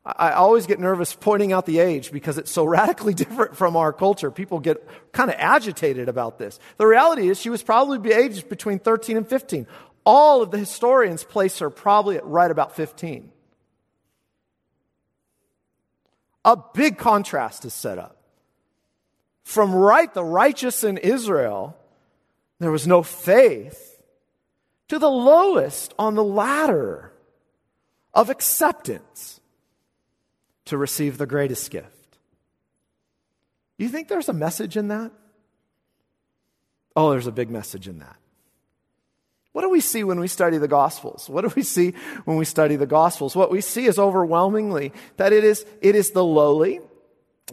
I 0.04 0.32
always 0.32 0.66
get 0.66 0.80
nervous 0.80 1.14
pointing 1.14 1.52
out 1.52 1.64
the 1.64 1.78
age 1.78 2.10
because 2.10 2.36
it's 2.36 2.50
so 2.50 2.64
radically 2.78 3.14
different 3.14 3.56
from 3.56 3.76
our 3.76 3.92
culture. 3.92 4.30
People 4.30 4.58
get 4.58 4.86
kind 5.12 5.30
of 5.30 5.36
agitated 5.38 6.08
about 6.08 6.38
this. 6.38 6.58
The 6.76 6.86
reality 6.86 7.28
is 7.28 7.40
she 7.40 7.50
was 7.50 7.62
probably 7.62 8.12
aged 8.12 8.48
between 8.48 8.78
13 8.78 9.16
and 9.16 9.28
15. 9.28 9.66
All 10.04 10.42
of 10.42 10.50
the 10.50 10.58
historians 10.58 11.22
place 11.22 11.60
her 11.60 11.70
probably 11.70 12.16
at 12.16 12.26
right 12.26 12.50
about 12.50 12.74
15. 12.74 13.30
A 16.44 16.56
big 16.74 16.98
contrast 16.98 17.64
is 17.64 17.72
set 17.72 17.98
up. 17.98 18.16
From 19.44 19.72
right, 19.72 20.12
the 20.12 20.24
righteous 20.24 20.82
in 20.82 20.98
Israel, 20.98 21.76
there 22.58 22.72
was 22.72 22.86
no 22.86 23.04
faith, 23.04 24.00
to 24.88 24.98
the 24.98 25.10
lowest 25.10 25.94
on 25.98 26.16
the 26.16 26.24
ladder 26.24 27.12
of 28.12 28.28
acceptance 28.28 29.40
to 30.66 30.76
receive 30.76 31.18
the 31.18 31.26
greatest 31.26 31.70
gift. 31.70 32.18
You 33.78 33.88
think 33.88 34.08
there's 34.08 34.28
a 34.28 34.32
message 34.32 34.76
in 34.76 34.88
that? 34.88 35.10
Oh, 36.94 37.10
there's 37.10 37.26
a 37.26 37.32
big 37.32 37.50
message 37.50 37.88
in 37.88 37.98
that. 37.98 38.16
What 39.52 39.62
do 39.62 39.68
we 39.68 39.80
see 39.80 40.02
when 40.02 40.18
we 40.18 40.28
study 40.28 40.58
the 40.58 40.68
Gospels? 40.68 41.28
What 41.28 41.42
do 41.42 41.52
we 41.54 41.62
see 41.62 41.94
when 42.24 42.36
we 42.36 42.44
study 42.44 42.76
the 42.76 42.86
Gospels? 42.86 43.36
What 43.36 43.50
we 43.50 43.60
see 43.60 43.86
is 43.86 43.98
overwhelmingly 43.98 44.92
that 45.18 45.32
it 45.32 45.44
is, 45.44 45.66
it 45.80 45.94
is 45.94 46.12
the 46.12 46.24
lowly, 46.24 46.80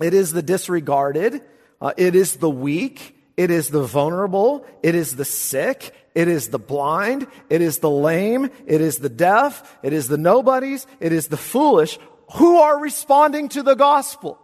it 0.02 0.14
is 0.14 0.32
the 0.32 0.42
disregarded, 0.42 1.42
uh, 1.82 1.94
it 1.98 2.16
is 2.16 2.38
the 2.38 2.50
weak, 2.50 3.18
it 3.36 3.52
is 3.52 3.70
the 3.70 3.84
vulnerable, 3.84 4.66
it 4.82 4.96
is 4.96 5.16
the 5.16 5.26
sick, 5.26 5.94
it 6.16 6.28
is 6.28 6.50
the 6.50 6.60
blind, 6.60 7.28
it 7.50 7.62
is 7.62 7.80
the 7.80 7.90
lame, 7.90 8.50
it 8.66 8.82
is 8.82 9.00
the 9.00 9.10
deaf, 9.10 9.78
it 9.84 9.92
is 9.92 10.08
the 10.08 10.18
nobodies, 10.18 10.88
it 11.00 11.12
is 11.12 11.28
the 11.28 11.38
foolish, 11.38 12.00
who 12.34 12.58
are 12.58 12.80
responding 12.80 13.50
to 13.50 13.64
the 13.64 13.76
gospel. 13.76 14.40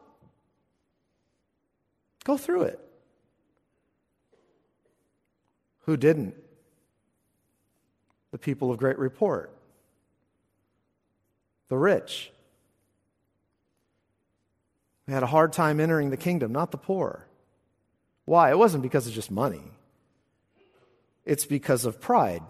Go 2.24 2.38
through 2.38 2.63
it. 2.63 2.80
Who 5.82 5.96
didn't? 5.96 6.36
The 8.32 8.39
people 8.39 8.72
of 8.72 8.77
great 8.77 8.98
report, 8.98 9.56
the 11.70 11.77
rich. 11.77 12.32
They 15.06 15.13
had 15.13 15.24
a 15.24 15.27
hard 15.27 15.54
time 15.54 15.80
entering 15.80 16.10
the 16.10 16.18
kingdom, 16.18 16.51
not 16.51 16.72
the 16.72 16.77
poor. 16.77 17.27
Why? 18.25 18.50
It 18.50 18.58
wasn't 18.58 18.82
because 18.82 19.08
of 19.08 19.13
just 19.13 19.32
money, 19.32 19.72
it's 21.24 21.46
because 21.46 21.86
of 21.86 22.01
pride. 22.01 22.42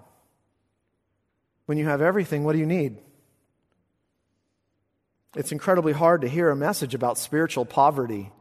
When 1.66 1.78
you 1.78 1.86
have 1.86 2.02
everything, 2.02 2.44
what 2.44 2.54
do 2.54 2.60
you 2.60 2.66
need? 2.66 3.00
It's 5.36 5.52
incredibly 5.52 5.92
hard 5.94 6.22
to 6.22 6.30
hear 6.30 6.50
a 6.50 6.56
message 6.56 6.96
about 6.96 7.18
spiritual 7.18 7.66
poverty 7.66 8.32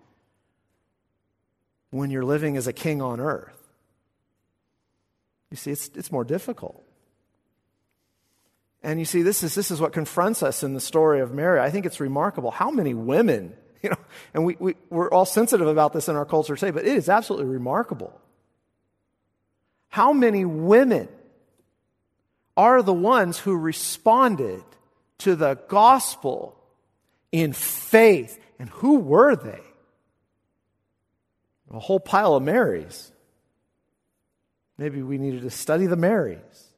when 1.91 2.11
you're 2.11 2.25
living 2.25 2.57
as 2.57 2.67
a 2.67 2.73
king 2.73 3.03
on 3.03 3.21
earth. 3.21 3.59
You 5.51 5.57
see, 5.57 5.73
it's, 5.73 5.91
it's 5.95 6.13
more 6.13 6.25
difficult. 6.25 6.85
And 8.83 9.01
you 9.01 9.07
see, 9.07 9.23
this 9.23 9.43
is, 9.43 9.55
this 9.55 9.71
is 9.71 9.81
what 9.81 9.93
confronts 9.93 10.43
us 10.43 10.63
in 10.63 10.75
the 10.75 10.81
story 10.81 11.21
of 11.21 11.33
Mary. 11.33 11.59
I 11.59 11.71
think 11.71 11.87
it's 11.87 12.01
remarkable 12.01 12.51
how 12.51 12.71
many 12.71 12.95
women, 12.95 13.55
you 13.83 13.91
know, 13.91 13.99
and 14.33 14.45
we, 14.45 14.57
we, 14.61 14.77
we're 14.91 15.11
all 15.11 15.25
sensitive 15.25 15.67
about 15.67 15.93
this 15.93 16.09
in 16.09 16.17
our 16.17 16.25
culture 16.25 16.55
today, 16.55 16.71
but 16.71 16.85
it 16.85 16.97
is 16.97 17.09
absolutely 17.09 17.49
remarkable. 17.49 18.21
How 19.89 20.13
many 20.13 20.45
women 20.45 21.09
are 22.57 22.83
the 22.83 22.93
ones 22.93 23.39
who 23.39 23.57
responded 23.57 24.63
to 25.19 25.35
the 25.35 25.55
gospel 25.69 26.54
in 27.35 27.53
faith. 27.53 28.39
And 28.61 28.71
who 28.71 29.01
were 29.01 29.35
they? 29.35 29.61
A 31.73 31.81
whole 31.81 31.99
pile 31.99 32.37
of 32.37 32.45
Marys. 32.45 33.11
Maybe 34.79 35.03
we 35.03 35.19
needed 35.19 35.43
to 35.43 35.51
study 35.51 35.87
the 35.87 35.97
Marys. 35.97 36.69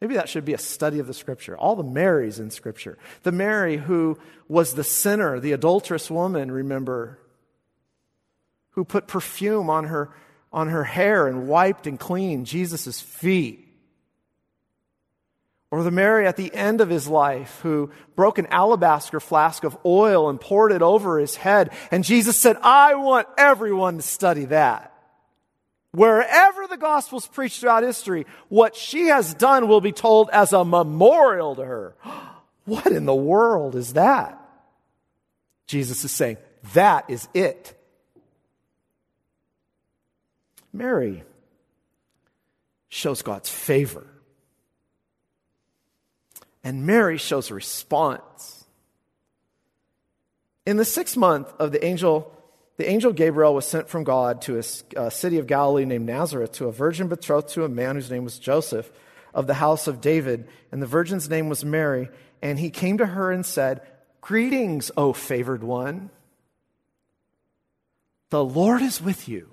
Maybe 0.00 0.16
that 0.16 0.28
should 0.28 0.44
be 0.44 0.54
a 0.54 0.58
study 0.58 0.98
of 0.98 1.06
the 1.06 1.14
scripture. 1.14 1.56
All 1.56 1.76
the 1.76 1.84
Marys 1.84 2.40
in 2.40 2.50
scripture. 2.50 2.98
The 3.22 3.30
Mary 3.30 3.76
who 3.76 4.18
was 4.48 4.74
the 4.74 4.82
sinner, 4.82 5.38
the 5.38 5.52
adulterous 5.52 6.10
woman, 6.10 6.50
remember, 6.50 7.20
who 8.70 8.84
put 8.84 9.06
perfume 9.06 9.70
on 9.70 9.84
her, 9.84 10.10
on 10.52 10.68
her 10.68 10.82
hair 10.82 11.28
and 11.28 11.46
wiped 11.46 11.86
and 11.86 12.00
cleaned 12.00 12.46
Jesus' 12.46 13.00
feet. 13.00 13.68
Or 15.70 15.84
the 15.84 15.92
Mary 15.92 16.26
at 16.26 16.36
the 16.36 16.52
end 16.52 16.80
of 16.80 16.88
his 16.88 17.06
life 17.06 17.60
who 17.62 17.92
broke 18.16 18.38
an 18.38 18.46
alabaster 18.46 19.20
flask 19.20 19.62
of 19.62 19.78
oil 19.84 20.28
and 20.28 20.40
poured 20.40 20.72
it 20.72 20.82
over 20.82 21.18
his 21.18 21.36
head. 21.36 21.70
And 21.92 22.02
Jesus 22.02 22.36
said, 22.36 22.56
I 22.60 22.96
want 22.96 23.28
everyone 23.38 23.96
to 23.96 24.02
study 24.02 24.46
that. 24.46 24.92
Wherever 25.92 26.66
the 26.66 26.76
gospel's 26.76 27.26
preached 27.26 27.60
throughout 27.60 27.84
history, 27.84 28.26
what 28.48 28.74
she 28.74 29.06
has 29.06 29.34
done 29.34 29.68
will 29.68 29.80
be 29.80 29.92
told 29.92 30.28
as 30.30 30.52
a 30.52 30.64
memorial 30.64 31.54
to 31.56 31.64
her. 31.64 31.94
What 32.66 32.86
in 32.88 33.04
the 33.04 33.14
world 33.14 33.74
is 33.74 33.94
that? 33.94 34.38
Jesus 35.66 36.04
is 36.04 36.12
saying, 36.12 36.36
that 36.74 37.08
is 37.08 37.26
it. 37.34 37.74
Mary 40.72 41.24
shows 42.88 43.22
God's 43.22 43.48
favor 43.48 44.06
and 46.62 46.86
Mary 46.86 47.18
shows 47.18 47.50
a 47.50 47.54
response. 47.54 48.64
In 50.66 50.76
the 50.76 50.84
sixth 50.84 51.16
month 51.16 51.52
of 51.58 51.72
the 51.72 51.84
angel, 51.84 52.32
the 52.76 52.88
angel 52.88 53.12
Gabriel 53.12 53.54
was 53.54 53.66
sent 53.66 53.88
from 53.88 54.04
God 54.04 54.42
to 54.42 54.56
a, 54.56 54.62
a 54.96 55.10
city 55.10 55.38
of 55.38 55.46
Galilee 55.46 55.84
named 55.84 56.06
Nazareth 56.06 56.52
to 56.52 56.66
a 56.66 56.72
virgin 56.72 57.08
betrothed 57.08 57.48
to 57.50 57.64
a 57.64 57.68
man 57.68 57.96
whose 57.96 58.10
name 58.10 58.24
was 58.24 58.38
Joseph 58.38 58.90
of 59.34 59.46
the 59.46 59.54
house 59.54 59.86
of 59.86 60.00
David, 60.00 60.48
and 60.72 60.82
the 60.82 60.86
virgin's 60.86 61.28
name 61.28 61.48
was 61.48 61.64
Mary. 61.64 62.08
And 62.42 62.58
he 62.58 62.70
came 62.70 62.98
to 62.98 63.06
her 63.06 63.30
and 63.30 63.44
said, 63.44 63.82
Greetings, 64.20 64.90
O 64.96 65.12
favored 65.12 65.62
one. 65.62 66.10
The 68.30 68.44
Lord 68.44 68.80
is 68.82 69.02
with 69.02 69.28
you. 69.28 69.48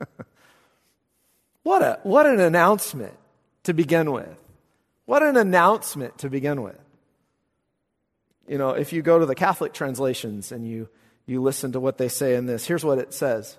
what, 1.62 1.82
a, 1.82 2.00
what 2.02 2.26
an 2.26 2.40
announcement 2.40 3.14
to 3.62 3.72
begin 3.72 4.10
with. 4.12 4.41
What 5.12 5.22
an 5.22 5.36
announcement 5.36 6.16
to 6.20 6.30
begin 6.30 6.62
with. 6.62 6.80
You 8.48 8.56
know, 8.56 8.70
if 8.70 8.94
you 8.94 9.02
go 9.02 9.18
to 9.18 9.26
the 9.26 9.34
Catholic 9.34 9.74
translations 9.74 10.52
and 10.52 10.66
you, 10.66 10.88
you 11.26 11.42
listen 11.42 11.72
to 11.72 11.80
what 11.80 11.98
they 11.98 12.08
say 12.08 12.34
in 12.34 12.46
this, 12.46 12.64
here's 12.64 12.82
what 12.82 12.96
it 12.96 13.12
says 13.12 13.58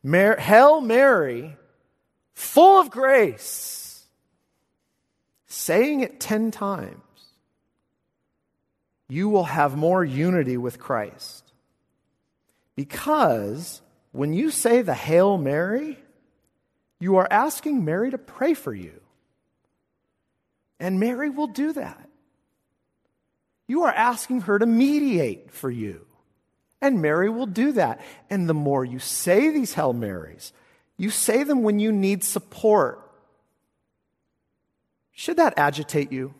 Mar- 0.00 0.36
Hail 0.36 0.80
Mary, 0.80 1.56
full 2.34 2.78
of 2.80 2.88
grace, 2.88 4.06
saying 5.48 6.02
it 6.02 6.20
ten 6.20 6.52
times, 6.52 7.02
you 9.08 9.28
will 9.28 9.42
have 9.42 9.76
more 9.76 10.04
unity 10.04 10.56
with 10.56 10.78
Christ. 10.78 11.52
Because 12.76 13.82
when 14.12 14.34
you 14.34 14.52
say 14.52 14.82
the 14.82 14.94
Hail 14.94 15.36
Mary, 15.36 15.98
You 17.00 17.16
are 17.16 17.26
asking 17.28 17.84
Mary 17.84 18.12
to 18.12 18.18
pray 18.18 18.54
for 18.54 18.72
you. 18.72 19.01
And 20.82 20.98
Mary 20.98 21.30
will 21.30 21.46
do 21.46 21.72
that. 21.74 22.10
You 23.68 23.84
are 23.84 23.92
asking 23.92 24.42
her 24.42 24.58
to 24.58 24.66
mediate 24.66 25.52
for 25.52 25.70
you. 25.70 26.04
And 26.80 27.00
Mary 27.00 27.30
will 27.30 27.46
do 27.46 27.70
that. 27.72 28.00
And 28.28 28.48
the 28.48 28.54
more 28.54 28.84
you 28.84 28.98
say 28.98 29.50
these 29.50 29.74
Hail 29.74 29.92
Marys, 29.92 30.52
you 30.96 31.08
say 31.08 31.44
them 31.44 31.62
when 31.62 31.78
you 31.78 31.92
need 31.92 32.24
support. 32.24 33.08
Should 35.12 35.36
that 35.36 35.54
agitate 35.56 36.10
you? 36.10 36.34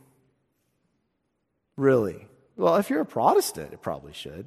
Really? 1.76 2.26
Well, 2.56 2.76
if 2.78 2.90
you're 2.90 3.02
a 3.02 3.06
Protestant, 3.06 3.72
it 3.72 3.80
probably 3.80 4.12
should. 4.12 4.46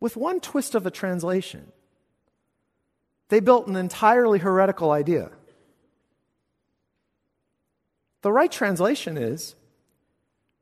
With 0.00 0.16
one 0.16 0.40
twist 0.40 0.74
of 0.74 0.86
a 0.86 0.90
translation, 0.90 1.70
they 3.28 3.40
built 3.40 3.66
an 3.66 3.76
entirely 3.76 4.38
heretical 4.38 4.90
idea. 4.90 5.32
The 8.24 8.32
right 8.32 8.50
translation 8.50 9.18
is 9.18 9.54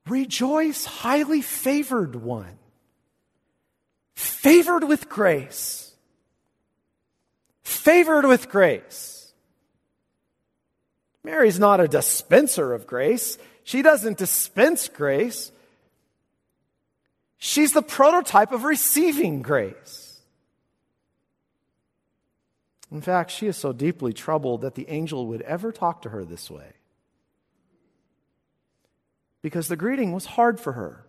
Rejoice, 0.08 0.84
highly 0.84 1.40
favored 1.42 2.16
one, 2.16 2.58
favored 4.16 4.82
with 4.82 5.08
grace. 5.08 5.94
Favored 7.62 8.24
with 8.24 8.48
grace. 8.48 9.32
Mary's 11.22 11.60
not 11.60 11.78
a 11.78 11.86
dispenser 11.86 12.74
of 12.74 12.88
grace. 12.88 13.38
She 13.62 13.80
doesn't 13.80 14.18
dispense 14.18 14.88
grace. 14.88 15.52
She's 17.38 17.74
the 17.74 17.80
prototype 17.80 18.50
of 18.50 18.64
receiving 18.64 19.40
grace. 19.40 20.18
In 22.90 23.00
fact, 23.00 23.30
she 23.30 23.46
is 23.46 23.56
so 23.56 23.72
deeply 23.72 24.12
troubled 24.12 24.62
that 24.62 24.74
the 24.74 24.88
angel 24.88 25.28
would 25.28 25.42
ever 25.42 25.70
talk 25.70 26.02
to 26.02 26.08
her 26.08 26.24
this 26.24 26.50
way 26.50 26.72
because 29.42 29.68
the 29.68 29.76
greeting 29.76 30.12
was 30.12 30.24
hard 30.24 30.58
for 30.58 30.72
her. 30.72 31.04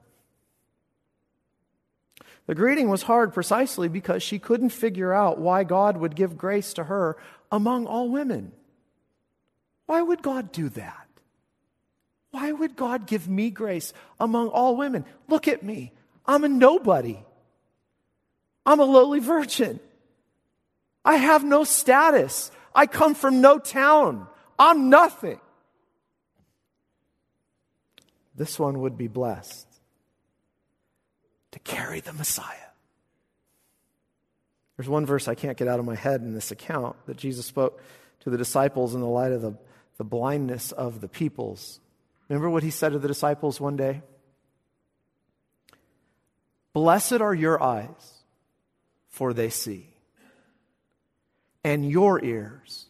The 2.46 2.56
greeting 2.56 2.90
was 2.90 3.04
hard 3.04 3.34
precisely 3.34 3.88
because 3.88 4.22
she 4.22 4.38
couldn't 4.38 4.70
figure 4.70 5.13
out 5.13 5.40
why 5.40 5.63
God 5.63 5.96
would 5.98 6.16
give 6.16 6.38
grace 6.38 6.74
to 6.74 6.86
her 6.86 7.16
among 7.52 7.86
all 7.86 8.10
women. 8.10 8.52
Why 9.86 10.02
would 10.02 10.22
God 10.22 10.52
do 10.52 10.70
that? 10.70 11.08
Why 12.32 12.52
would 12.52 12.75
God 12.75 13.06
give 13.06 13.30
me 13.30 13.50
grace 13.50 13.94
among 14.20 14.50
all 14.50 14.75
women? 14.75 15.06
Look 15.30 15.48
at 15.48 15.63
me. 15.63 15.94
I'm 16.25 16.44
a 16.44 16.50
nobody. 16.50 17.20
I'm 18.66 18.80
a 18.80 18.86
lowly 18.86 19.20
virgin. 19.20 19.80
I 21.06 21.18
have 21.18 21.44
no 21.44 21.63
status. 21.63 22.50
I 22.74 22.88
come 22.88 23.13
from 23.13 23.40
no 23.40 23.60
town. 23.60 24.28
I'm 24.58 24.90
nothing 24.90 25.40
this 28.36 28.60
one 28.60 28.80
would 28.82 28.98
be 28.98 29.08
blessed 29.08 29.68
to 31.52 31.60
carry 31.60 32.00
the 32.00 32.13
Messiah. 32.13 32.58
There's 34.78 34.90
one 34.90 35.06
verse 35.06 35.28
I 35.28 35.36
can't 35.36 35.58
get 35.58 35.68
out 35.68 35.80
of 35.80 35.86
my 35.86 35.96
head 35.96 36.22
in 36.22 36.34
this 36.34 36.52
account 36.52 36.96
that 37.06 37.18
Jesus 37.18 37.46
spoke 37.46 37.82
to 38.22 38.30
the 38.30 38.38
disciples 38.38 38.96
in 38.96 39.02
the 39.02 39.08
light 39.08 39.32
of 39.32 39.42
the, 39.42 39.56
the 39.98 40.04
blindness 40.04 40.72
of 40.72 41.00
the 41.00 41.08
peoples. 41.08 41.80
Remember 42.28 42.50
what 42.50 42.63
he 42.63 42.72
said 42.72 42.94
to 42.94 43.00
the 43.00 43.08
disciples 43.08 43.62
one 43.62 43.75
day? 43.75 44.02
Blessed 46.74 47.22
are 47.22 47.36
your 47.36 47.62
eyes, 47.62 48.24
for 49.10 49.32
they 49.32 49.50
see, 49.50 49.88
and 51.63 51.88
your 51.88 52.24
ears, 52.24 52.88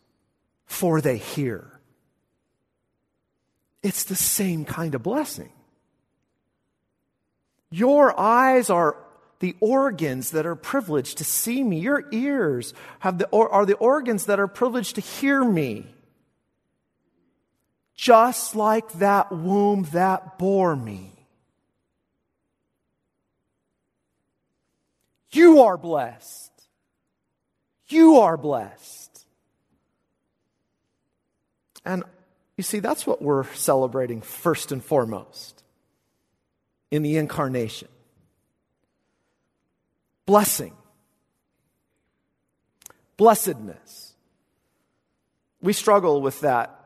for 0.66 1.02
they 1.02 1.18
hear. 1.18 1.73
It's 3.84 4.06
the 4.06 4.16
same 4.16 4.64
kind 4.64 4.96
of 4.96 5.04
blessing. 5.04 5.52
Your 7.70 8.18
eyes 8.18 8.70
are 8.70 8.96
the 9.40 9.56
organs 9.60 10.32
that 10.32 10.46
are 10.46 10.56
privileged 10.56 11.18
to 11.18 11.26
see 11.26 11.62
me. 11.62 11.80
Your 11.80 12.06
ears 12.12 12.74
have 13.00 13.18
the, 13.18 13.30
are 13.36 13.66
the 13.66 13.76
organs 13.76 14.28
that 14.28 14.40
are 14.40 14.48
privileged 14.48 14.96
to 14.96 15.02
hear 15.02 15.44
me. 15.44 15.94
Just 17.94 18.56
like 18.56 18.92
that 18.94 19.32
womb 19.32 19.84
that 19.92 20.38
bore 20.38 20.76
me. 20.76 21.12
You 25.32 25.62
are 25.62 25.78
blessed. 25.78 26.52
You 27.88 28.20
are 28.20 28.38
blessed. 28.38 29.26
And 31.84 32.04
you 32.58 32.64
see, 32.64 32.80
that's 32.80 33.08
what 33.08 33.22
we're 33.22 33.52
celebrating 33.54 34.22
first 34.22 34.72
and 34.72 34.84
foremost 34.84 35.64
in 36.92 37.02
the 37.02 37.18
incarnation 37.18 37.88
blessing, 40.26 40.74
blessedness. 43.18 44.14
We 45.62 45.74
struggle 45.74 46.22
with 46.22 46.42
that 46.42 46.80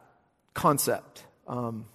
concept. 0.53 1.23
Um, 1.47 1.86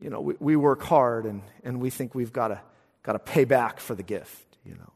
you 0.00 0.10
know, 0.10 0.20
we, 0.20 0.34
we 0.38 0.56
work 0.56 0.82
hard 0.82 1.26
and, 1.26 1.42
and 1.64 1.80
we 1.80 1.90
think 1.90 2.14
we've 2.14 2.32
got 2.32 2.48
to 2.48 2.60
got 3.02 3.12
to 3.12 3.18
pay 3.18 3.44
back 3.44 3.80
for 3.80 3.94
the 3.94 4.02
gift, 4.02 4.58
you 4.64 4.74
know. 4.74 4.92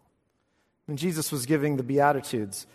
When 0.87 0.97
Jesus 0.97 1.33
was 1.33 1.47
giving 1.47 1.77
the 1.77 1.83
Beatitudes, 1.83 2.67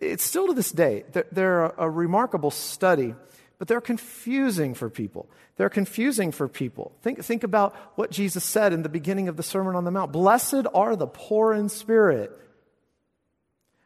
it's 0.00 0.24
still 0.24 0.46
to 0.46 0.54
this 0.54 0.72
day, 0.72 1.04
they're 1.32 1.64
a, 1.66 1.74
a 1.78 1.90
remarkable 1.90 2.50
study 2.50 3.14
but 3.62 3.68
they're 3.68 3.80
confusing 3.80 4.74
for 4.74 4.90
people. 4.90 5.30
They're 5.54 5.70
confusing 5.70 6.32
for 6.32 6.48
people. 6.48 6.90
Think, 7.00 7.22
think 7.22 7.44
about 7.44 7.76
what 7.94 8.10
Jesus 8.10 8.42
said 8.42 8.72
in 8.72 8.82
the 8.82 8.88
beginning 8.88 9.28
of 9.28 9.36
the 9.36 9.44
Sermon 9.44 9.76
on 9.76 9.84
the 9.84 9.92
Mount 9.92 10.10
Blessed 10.10 10.66
are 10.74 10.96
the 10.96 11.06
poor 11.06 11.54
in 11.54 11.68
spirit, 11.68 12.36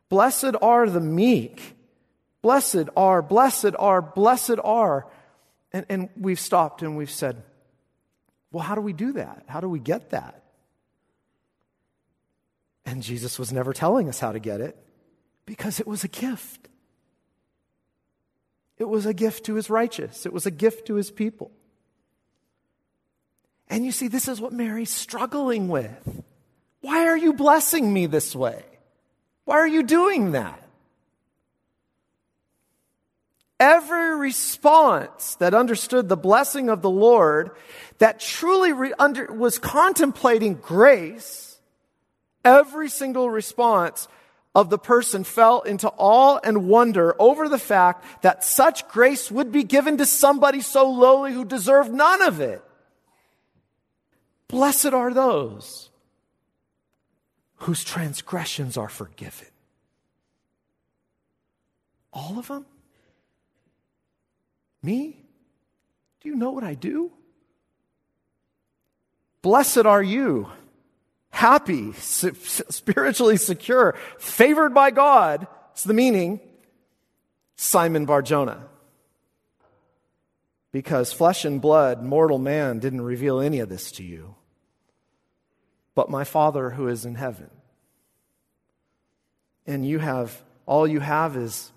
blessed 0.09 0.57
are 0.62 0.89
the 0.89 1.03
meek, 1.03 1.77
blessed 2.41 2.89
are, 2.97 3.21
blessed 3.21 3.77
are, 3.79 4.01
blessed 4.01 4.59
are. 4.65 5.09
And, 5.75 5.85
and 5.91 6.09
we've 6.19 6.41
stopped 6.41 6.81
and 6.81 6.97
we've 6.97 7.11
said, 7.11 7.43
well, 8.51 8.65
how 8.65 8.77
do 8.77 8.81
we 8.81 8.95
do 8.95 9.12
that? 9.12 9.45
How 9.47 9.61
do 9.61 9.69
we 9.69 9.79
get 9.79 10.09
that? 10.09 10.43
And 12.87 13.03
Jesus 13.03 13.39
was 13.39 13.53
never 13.53 13.75
telling 13.75 14.09
us 14.09 14.21
how 14.21 14.33
to 14.33 14.39
get 14.39 14.62
it 14.62 14.75
because 15.45 15.81
it 15.81 15.87
was 15.87 16.03
a 16.03 16.09
gift. 16.09 16.67
It 18.79 18.89
was 18.89 19.07
a 19.07 19.15
gift 19.15 19.47
to 19.47 19.55
his 19.55 19.71
righteous, 19.71 20.27
it 20.27 20.33
was 20.33 20.47
a 20.47 20.51
gift 20.51 20.87
to 20.87 20.95
his 20.95 21.11
people. 21.11 21.51
And 23.69 23.85
you 23.85 23.91
see, 23.91 24.09
this 24.09 24.29
is 24.29 24.41
what 24.41 24.53
Mary's 24.53 24.93
struggling 24.93 25.69
with. 25.69 26.23
Why 26.83 27.07
are 27.07 27.17
you 27.17 27.33
blessing 27.33 27.93
me 27.93 28.07
this 28.07 28.35
way? 28.35 28.65
Why 29.45 29.57
are 29.57 29.67
you 29.67 29.83
doing 29.83 30.33
that? 30.33 30.62
Every 33.59 34.17
response 34.17 35.35
that 35.37 35.55
understood 35.55 36.09
the 36.09 36.17
blessing 36.17 36.69
of 36.69 36.83
the 36.83 36.91
Lord, 36.91 37.53
that 37.99 38.21
truly 38.21 38.73
re- 38.73 38.93
under, 38.99 39.33
was 39.33 39.59
contemplating 39.59 40.55
grace, 40.55 41.59
every 42.45 42.89
single 42.89 43.31
response 43.31 44.09
of 44.57 44.71
the 44.71 44.79
person 44.79 45.23
fell 45.23 45.61
into 45.61 45.87
awe 45.99 46.40
and 46.42 46.66
wonder 46.66 47.14
over 47.19 47.47
the 47.47 47.59
fact 47.59 48.03
that 48.23 48.42
such 48.42 48.88
grace 48.88 49.31
would 49.31 49.53
be 49.53 49.62
given 49.62 49.99
to 49.99 50.07
somebody 50.07 50.62
so 50.62 50.90
lowly 50.90 51.35
who 51.35 51.45
deserved 51.45 51.92
none 51.92 52.23
of 52.23 52.40
it. 52.40 52.64
Blessed 54.49 54.95
are 54.95 55.12
those 55.12 55.90
whose 57.57 57.85
transgressions 57.85 58.79
are 58.79 58.88
forgiven. 58.88 59.49
All 62.11 62.38
of 62.38 62.49
them? 62.49 62.64
Me? 64.83 65.23
Do 66.23 66.31
you 66.31 66.35
know 66.35 66.53
what 66.53 66.64
I 66.64 66.73
do? 66.73 67.12
Blessed 69.42 69.85
are 69.85 70.03
you 70.03 70.49
happy, 71.37 71.92
spiritually 71.92 73.37
secure, 73.37 73.94
favored 74.18 74.72
by 74.72 74.90
God. 74.90 75.46
It's 75.72 75.85
the 75.85 75.92
meaning. 75.92 76.40
Simon 77.57 78.07
Barjona. 78.07 78.64
Because 80.72 81.12
flesh 81.12 81.44
and 81.44 81.61
blood, 81.61 82.03
mortal 82.03 82.38
man, 82.38 82.79
didn't 82.79 83.03
reveal 83.03 83.40
any 83.40 83.61
of 83.61 83.68
this 83.68 83.92
to 83.92 84.03
you, 84.03 84.35
but 85.94 86.11
my 86.11 86.25
Father 86.25 86.70
who 86.70 86.88
is 86.88 87.05
in 87.05 87.14
heaven. 87.14 87.51
And 89.66 89.87
you 89.87 89.99
have, 89.99 90.42
all 90.64 90.87
you 90.87 91.01
have 91.01 91.37
is 91.37 91.70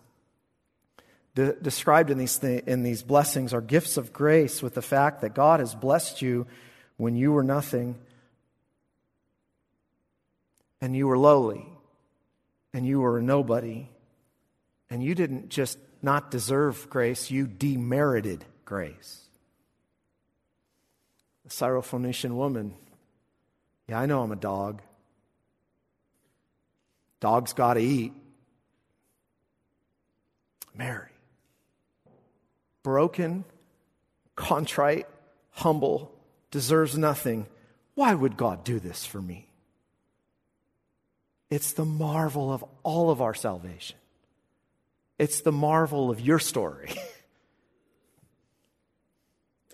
de- 1.35 1.53
described 1.53 2.11
in 2.11 2.17
these, 2.17 2.37
th- 2.37 2.63
in 2.65 2.83
these 2.83 3.03
blessings 3.03 3.53
are 3.53 3.61
gifts 3.61 3.97
of 3.97 4.13
grace 4.13 4.61
with 4.61 4.73
the 4.73 4.81
fact 4.81 5.21
that 5.21 5.33
God 5.33 5.59
has 5.59 5.75
blessed 5.75 6.21
you 6.21 6.47
when 6.97 7.15
you 7.15 7.31
were 7.33 7.43
nothing 7.43 7.95
and 10.81 10.95
you 10.95 11.07
were 11.07 11.17
lowly 11.17 11.65
and 12.73 12.85
you 12.85 12.99
were 13.01 13.17
a 13.17 13.21
nobody, 13.21 13.89
And 14.89 15.03
you 15.03 15.15
didn't 15.15 15.49
just 15.49 15.77
not 16.01 16.31
deserve 16.31 16.89
grace, 16.89 17.29
you 17.29 17.45
demerited 17.45 18.45
grace. 18.65 19.25
The 21.43 21.49
Syrophoenician 21.49 22.31
woman, 22.31 22.75
yeah, 23.87 23.99
I 23.99 24.05
know 24.05 24.21
I'm 24.21 24.31
a 24.31 24.35
dog. 24.35 24.81
Dogs 27.19 27.53
got 27.53 27.73
to 27.73 27.81
eat. 27.81 28.13
Mary, 30.73 31.09
broken, 32.83 33.43
contrite, 34.35 35.07
humble, 35.51 36.15
deserves 36.51 36.97
nothing. 36.97 37.47
Why 37.95 38.13
would 38.13 38.37
God 38.37 38.63
do 38.63 38.79
this 38.79 39.05
for 39.05 39.21
me? 39.21 39.48
It's 41.49 41.73
the 41.73 41.85
marvel 41.85 42.53
of 42.53 42.63
all 42.83 43.09
of 43.09 43.21
our 43.21 43.33
salvation. 43.33 43.97
It's 45.17 45.41
the 45.41 45.51
marvel 45.51 46.09
of 46.09 46.21
your 46.21 46.39
story. 46.39 46.93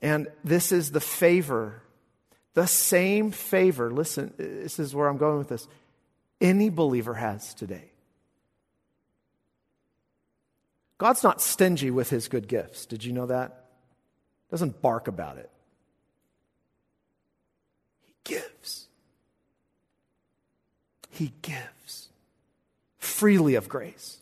and 0.02 0.28
this 0.44 0.72
is 0.72 0.92
the 0.92 1.02
favor, 1.02 1.82
the 2.54 2.66
same 2.66 3.32
favor. 3.32 3.92
Listen, 3.92 4.34
this 4.38 4.80
is 4.80 4.96
where 4.96 5.08
I'm 5.08 5.18
going 5.18 5.38
with 5.38 5.50
this. 5.50 5.68
Any 6.42 6.70
believer 6.70 7.14
has 7.14 7.54
today. 7.54 7.92
God's 10.98 11.24
not 11.24 11.42
stingy 11.42 11.92
with 11.92 12.10
his 12.10 12.28
good 12.28 12.48
gifts. 12.48 12.86
Did 12.86 13.04
you 13.04 13.12
know 13.12 13.26
that? 13.26 13.66
Doesn't 14.50 14.82
bark 14.82 15.08
about 15.08 15.38
it. 15.38 15.50
He 18.04 18.14
gives. 18.24 18.85
He 21.15 21.32
gives 21.41 22.10
freely 22.97 23.56
of 23.56 23.69
grace, 23.69 24.17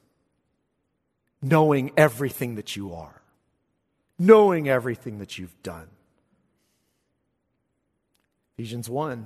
knowing 1.41 1.91
everything 1.97 2.55
that 2.55 2.75
you 2.75 2.93
are, 2.93 3.21
knowing 4.19 4.69
everything 4.69 5.17
that 5.17 5.39
you've 5.39 5.61
done. 5.63 5.87
Ephesians 8.57 8.87
1 8.87 9.25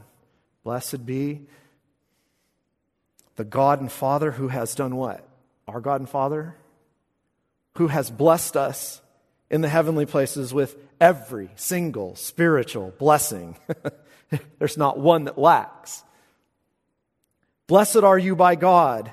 Blessed 0.63 1.06
be 1.06 1.41
the 3.36 3.43
God 3.43 3.82
and 3.82 3.91
Father 3.91 4.32
who 4.32 4.47
has 4.47 4.73
done 4.73 4.95
what? 4.95 5.27
Our 5.67 5.82
God 5.82 5.99
and 5.99 6.10
Father? 6.10 6.56
Who 7.75 7.88
has 7.88 8.10
blessed 8.10 8.56
us 8.56 9.01
in 9.49 9.60
the 9.60 9.69
heavenly 9.69 10.06
places 10.06 10.53
with 10.53 10.77
every 11.01 11.49
single 11.56 12.15
spiritual 12.15 12.93
blessing. 12.97 13.58
There's 14.60 14.77
not 14.77 14.99
one 14.99 15.25
that 15.25 15.38
lacks. 15.38 16.03
Blessed 17.67 17.97
are 17.97 18.17
you 18.17 18.36
by 18.36 18.56
God, 18.56 19.12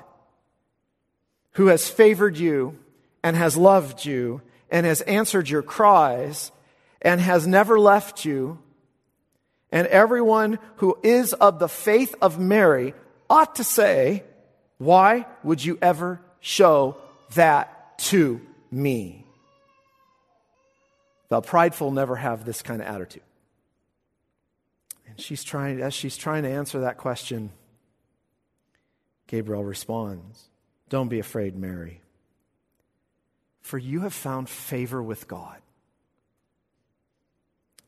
who 1.51 1.67
has 1.67 1.89
favored 1.89 2.37
you 2.37 2.79
and 3.21 3.35
has 3.35 3.57
loved 3.57 4.05
you 4.05 4.41
and 4.69 4.85
has 4.85 5.01
answered 5.01 5.49
your 5.49 5.61
cries 5.61 6.51
and 7.01 7.19
has 7.19 7.45
never 7.45 7.77
left 7.77 8.23
you. 8.23 8.59
And 9.71 9.87
everyone 9.87 10.59
who 10.77 10.97
is 11.03 11.33
of 11.33 11.59
the 11.59 11.67
faith 11.67 12.15
of 12.21 12.39
Mary 12.39 12.93
ought 13.29 13.55
to 13.55 13.63
say, 13.63 14.23
Why 14.77 15.25
would 15.43 15.63
you 15.63 15.77
ever 15.81 16.21
show 16.39 16.95
that 17.33 17.99
to 17.99 18.39
me? 18.71 19.25
The 21.27 21.41
prideful 21.41 21.91
never 21.91 22.15
have 22.15 22.45
this 22.45 22.61
kind 22.61 22.81
of 22.81 22.87
attitude. 22.87 23.23
And 25.07 25.19
she's 25.19 25.43
trying, 25.43 25.81
as 25.81 25.93
she's 25.93 26.15
trying 26.15 26.43
to 26.43 26.49
answer 26.49 26.81
that 26.81 26.97
question, 26.97 27.51
Gabriel 29.27 29.63
responds, 29.63 30.49
Don't 30.89 31.07
be 31.09 31.19
afraid, 31.19 31.55
Mary, 31.55 32.01
for 33.61 33.77
you 33.77 34.01
have 34.01 34.13
found 34.13 34.49
favor 34.49 35.01
with 35.01 35.27
God. 35.27 35.57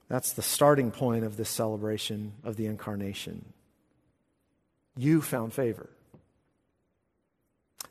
That's 0.10 0.34
the 0.34 0.42
starting 0.42 0.92
point 0.92 1.26
of 1.26 1.38
this 1.38 1.50
celebration 1.50 2.34
of 2.44 2.56
the 2.56 2.66
incarnation. 2.66 3.54
You 4.96 5.22
found 5.22 5.54
favor. 5.54 5.90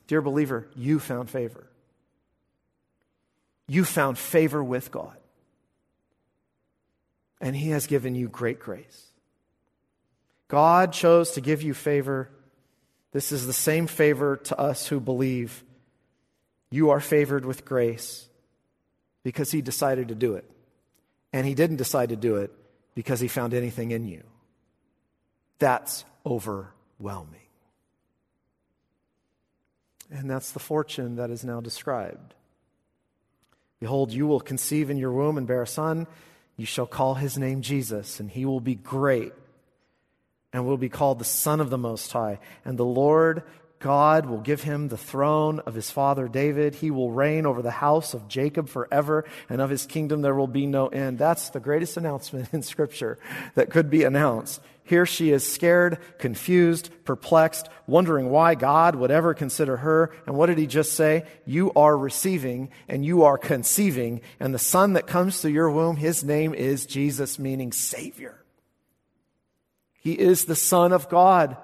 Dear 0.06 0.22
believer, 0.22 0.66
you 0.74 0.98
found 0.98 1.30
favor. 1.30 1.66
You 3.68 3.84
found 3.84 4.18
favor 4.18 4.62
with 4.62 4.90
God. 4.90 5.16
And 7.40 7.54
He 7.54 7.70
has 7.70 7.86
given 7.86 8.14
you 8.14 8.28
great 8.28 8.60
grace. 8.60 9.10
God 10.48 10.92
chose 10.92 11.32
to 11.32 11.40
give 11.40 11.62
you 11.62 11.74
favor 11.74 12.30
this 13.16 13.32
is 13.32 13.46
the 13.46 13.52
same 13.54 13.86
favor 13.86 14.36
to 14.36 14.60
us 14.60 14.88
who 14.88 15.00
believe. 15.00 15.64
You 16.68 16.90
are 16.90 17.00
favored 17.00 17.46
with 17.46 17.64
grace 17.64 18.28
because 19.22 19.50
he 19.50 19.62
decided 19.62 20.08
to 20.08 20.14
do 20.14 20.34
it. 20.34 20.44
And 21.32 21.46
he 21.46 21.54
didn't 21.54 21.76
decide 21.76 22.10
to 22.10 22.16
do 22.16 22.36
it 22.36 22.52
because 22.94 23.18
he 23.18 23.26
found 23.26 23.54
anything 23.54 23.90
in 23.90 24.06
you. 24.06 24.22
That's 25.58 26.04
overwhelming. 26.26 27.40
And 30.10 30.30
that's 30.30 30.50
the 30.50 30.58
fortune 30.58 31.16
that 31.16 31.30
is 31.30 31.42
now 31.42 31.62
described. 31.62 32.34
Behold, 33.80 34.12
you 34.12 34.26
will 34.26 34.40
conceive 34.40 34.90
in 34.90 34.98
your 34.98 35.12
womb 35.12 35.38
and 35.38 35.46
bear 35.46 35.62
a 35.62 35.66
son. 35.66 36.06
You 36.58 36.66
shall 36.66 36.84
call 36.84 37.14
his 37.14 37.38
name 37.38 37.62
Jesus, 37.62 38.20
and 38.20 38.30
he 38.30 38.44
will 38.44 38.60
be 38.60 38.74
great 38.74 39.32
and 40.56 40.64
will 40.66 40.78
be 40.78 40.88
called 40.88 41.18
the 41.18 41.24
Son 41.24 41.60
of 41.60 41.68
the 41.68 41.76
Most 41.76 42.10
High. 42.10 42.38
And 42.64 42.78
the 42.78 42.84
Lord 42.84 43.42
God 43.78 44.24
will 44.24 44.40
give 44.40 44.62
him 44.62 44.88
the 44.88 44.96
throne 44.96 45.60
of 45.60 45.74
his 45.74 45.90
father 45.90 46.28
David. 46.28 46.76
He 46.76 46.90
will 46.90 47.10
reign 47.10 47.44
over 47.44 47.60
the 47.60 47.70
house 47.70 48.14
of 48.14 48.26
Jacob 48.26 48.70
forever, 48.70 49.26
and 49.50 49.60
of 49.60 49.68
his 49.68 49.84
kingdom 49.84 50.22
there 50.22 50.34
will 50.34 50.46
be 50.46 50.64
no 50.64 50.86
end. 50.88 51.18
That's 51.18 51.50
the 51.50 51.60
greatest 51.60 51.98
announcement 51.98 52.48
in 52.54 52.62
Scripture 52.62 53.18
that 53.54 53.68
could 53.68 53.90
be 53.90 54.04
announced. 54.04 54.62
Here 54.82 55.04
she 55.04 55.30
is 55.30 55.46
scared, 55.46 55.98
confused, 56.18 56.88
perplexed, 57.04 57.68
wondering 57.86 58.30
why 58.30 58.54
God 58.54 58.96
would 58.96 59.10
ever 59.10 59.34
consider 59.34 59.76
her. 59.76 60.10
And 60.24 60.36
what 60.36 60.46
did 60.46 60.56
he 60.56 60.66
just 60.66 60.94
say? 60.94 61.26
You 61.44 61.70
are 61.76 61.98
receiving 61.98 62.70
and 62.88 63.04
you 63.04 63.24
are 63.24 63.36
conceiving, 63.36 64.22
and 64.40 64.54
the 64.54 64.58
son 64.58 64.94
that 64.94 65.06
comes 65.06 65.38
through 65.38 65.50
your 65.50 65.70
womb, 65.70 65.96
his 65.96 66.24
name 66.24 66.54
is 66.54 66.86
Jesus, 66.86 67.38
meaning 67.38 67.72
Savior. 67.72 68.40
He 70.06 70.12
is 70.12 70.44
the 70.44 70.54
Son 70.54 70.92
of 70.92 71.08
God. 71.08 71.56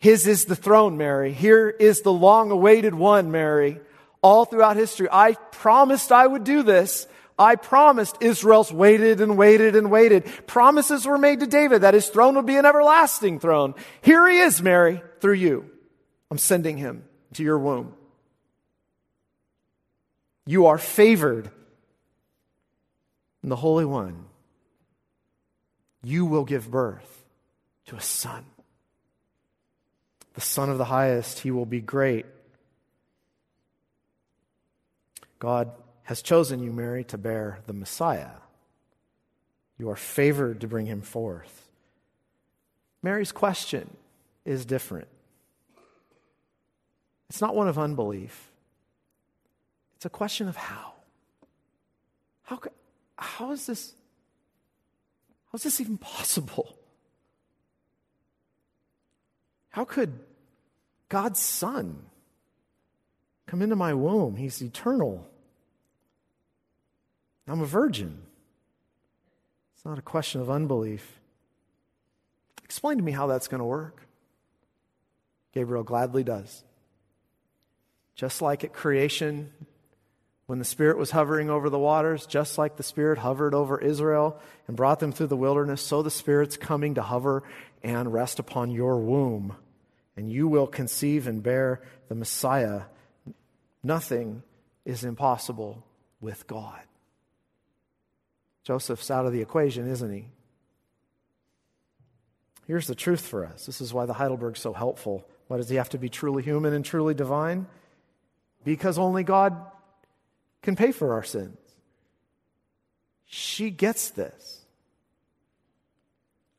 His 0.00 0.26
is 0.26 0.46
the 0.46 0.56
throne, 0.56 0.96
Mary. 0.96 1.32
Here 1.32 1.68
is 1.68 2.00
the 2.00 2.12
long 2.12 2.50
awaited 2.50 2.92
one, 2.92 3.30
Mary. 3.30 3.78
All 4.20 4.44
throughout 4.44 4.74
history, 4.74 5.06
I 5.12 5.34
promised 5.34 6.10
I 6.10 6.26
would 6.26 6.42
do 6.42 6.64
this. 6.64 7.06
I 7.38 7.54
promised 7.54 8.16
Israel's 8.20 8.72
waited 8.72 9.20
and 9.20 9.38
waited 9.38 9.76
and 9.76 9.92
waited. 9.92 10.24
Promises 10.48 11.06
were 11.06 11.18
made 11.18 11.38
to 11.38 11.46
David 11.46 11.82
that 11.82 11.94
his 11.94 12.08
throne 12.08 12.34
would 12.34 12.46
be 12.46 12.56
an 12.56 12.66
everlasting 12.66 13.38
throne. 13.38 13.76
Here 14.02 14.28
he 14.28 14.38
is, 14.38 14.60
Mary, 14.60 15.04
through 15.20 15.34
you. 15.34 15.70
I'm 16.32 16.38
sending 16.38 16.78
him 16.78 17.04
to 17.34 17.44
your 17.44 17.60
womb. 17.60 17.94
You 20.46 20.66
are 20.66 20.78
favored. 20.78 21.48
And 23.42 23.52
the 23.52 23.56
Holy 23.56 23.84
One 23.84 24.24
you 26.04 26.26
will 26.26 26.44
give 26.44 26.70
birth 26.70 27.24
to 27.86 27.96
a 27.96 28.00
son. 28.00 28.44
The 30.34 30.40
Son 30.40 30.68
of 30.68 30.78
the 30.78 30.84
highest, 30.84 31.40
he 31.40 31.50
will 31.50 31.66
be 31.66 31.80
great. 31.80 32.26
God 35.38 35.70
has 36.04 36.22
chosen 36.22 36.60
you, 36.60 36.72
Mary, 36.72 37.04
to 37.04 37.18
bear 37.18 37.60
the 37.66 37.72
Messiah. 37.72 38.30
You 39.78 39.90
are 39.90 39.96
favored 39.96 40.60
to 40.60 40.68
bring 40.68 40.86
him 40.86 41.02
forth. 41.02 41.68
Mary's 43.02 43.32
question 43.32 43.96
is 44.44 44.64
different. 44.64 45.08
It's 47.28 47.40
not 47.40 47.54
one 47.54 47.68
of 47.68 47.78
unbelief, 47.78 48.50
it's 49.96 50.04
a 50.04 50.10
question 50.10 50.48
of 50.48 50.56
how. 50.56 50.92
How, 52.44 52.60
how 53.16 53.52
is 53.52 53.66
this 53.66 53.94
how 55.54 55.56
is 55.56 55.62
this 55.62 55.80
even 55.80 55.98
possible? 55.98 56.76
How 59.68 59.84
could 59.84 60.18
God's 61.08 61.38
Son 61.38 62.06
come 63.46 63.62
into 63.62 63.76
my 63.76 63.94
womb? 63.94 64.34
He's 64.34 64.60
eternal. 64.60 65.24
I'm 67.46 67.60
a 67.60 67.66
virgin. 67.66 68.22
It's 69.76 69.84
not 69.84 69.96
a 69.96 70.02
question 70.02 70.40
of 70.40 70.50
unbelief. 70.50 71.20
Explain 72.64 72.96
to 72.96 73.04
me 73.04 73.12
how 73.12 73.28
that's 73.28 73.46
going 73.46 73.60
to 73.60 73.64
work. 73.64 74.08
Gabriel 75.52 75.84
gladly 75.84 76.24
does. 76.24 76.64
Just 78.16 78.42
like 78.42 78.64
at 78.64 78.72
creation, 78.72 79.52
when 80.46 80.58
the 80.58 80.64
Spirit 80.64 80.98
was 80.98 81.10
hovering 81.10 81.48
over 81.48 81.70
the 81.70 81.78
waters, 81.78 82.26
just 82.26 82.58
like 82.58 82.76
the 82.76 82.82
Spirit 82.82 83.18
hovered 83.18 83.54
over 83.54 83.80
Israel 83.80 84.38
and 84.66 84.76
brought 84.76 85.00
them 85.00 85.12
through 85.12 85.28
the 85.28 85.36
wilderness, 85.36 85.80
so 85.80 86.02
the 86.02 86.10
Spirit's 86.10 86.56
coming 86.56 86.94
to 86.94 87.02
hover 87.02 87.42
and 87.82 88.12
rest 88.12 88.38
upon 88.38 88.70
your 88.70 88.98
womb. 88.98 89.56
And 90.16 90.30
you 90.30 90.46
will 90.46 90.66
conceive 90.66 91.26
and 91.26 91.42
bear 91.42 91.82
the 92.08 92.14
Messiah, 92.14 92.82
Nothing 93.84 94.42
is 94.86 95.04
impossible 95.04 95.84
with 96.20 96.46
God. 96.46 96.80
Joseph's 98.64 99.10
out 99.10 99.26
of 99.26 99.32
the 99.32 99.42
equation, 99.42 99.86
isn't 99.86 100.10
he? 100.10 100.24
Here's 102.66 102.86
the 102.86 102.94
truth 102.94 103.20
for 103.20 103.44
us. 103.44 103.66
This 103.66 103.82
is 103.82 103.92
why 103.92 104.06
the 104.06 104.14
Heidelberg's 104.14 104.60
so 104.60 104.72
helpful. 104.72 105.28
Why 105.48 105.58
does 105.58 105.68
he 105.68 105.76
have 105.76 105.90
to 105.90 105.98
be 105.98 106.08
truly 106.08 106.42
human 106.42 106.72
and 106.72 106.82
truly 106.82 107.12
divine? 107.12 107.66
Because 108.64 108.98
only 108.98 109.22
God 109.22 109.54
can 110.64 110.74
pay 110.74 110.90
for 110.90 111.12
our 111.12 111.22
sins. 111.22 111.58
She 113.26 113.70
gets 113.70 114.10
this. 114.10 114.62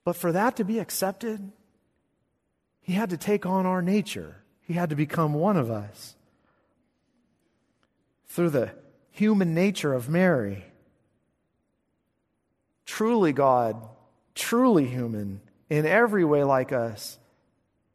But 0.06 0.16
for 0.16 0.32
that 0.32 0.56
to 0.58 0.64
be 0.64 0.80
accepted, 0.80 1.52
he 2.82 2.94
had 2.94 3.10
to 3.10 3.18
take 3.18 3.46
on 3.46 3.66
our 3.66 3.82
nature. 3.82 4.38
He 4.62 4.74
had 4.74 4.92
to 4.92 4.96
become 4.96 5.34
one 5.34 5.58
of 5.58 5.72
us. 5.72 6.16
Through 8.28 8.52
the 8.52 8.72
human 9.10 9.56
nature 9.56 9.94
of 9.94 10.08
Mary, 10.08 10.66
truly 12.86 13.34
God, 13.34 13.82
truly 14.36 14.86
human, 14.86 15.42
in 15.70 15.88
every 15.88 16.24
way 16.24 16.44
like 16.44 16.72
us, 16.72 17.18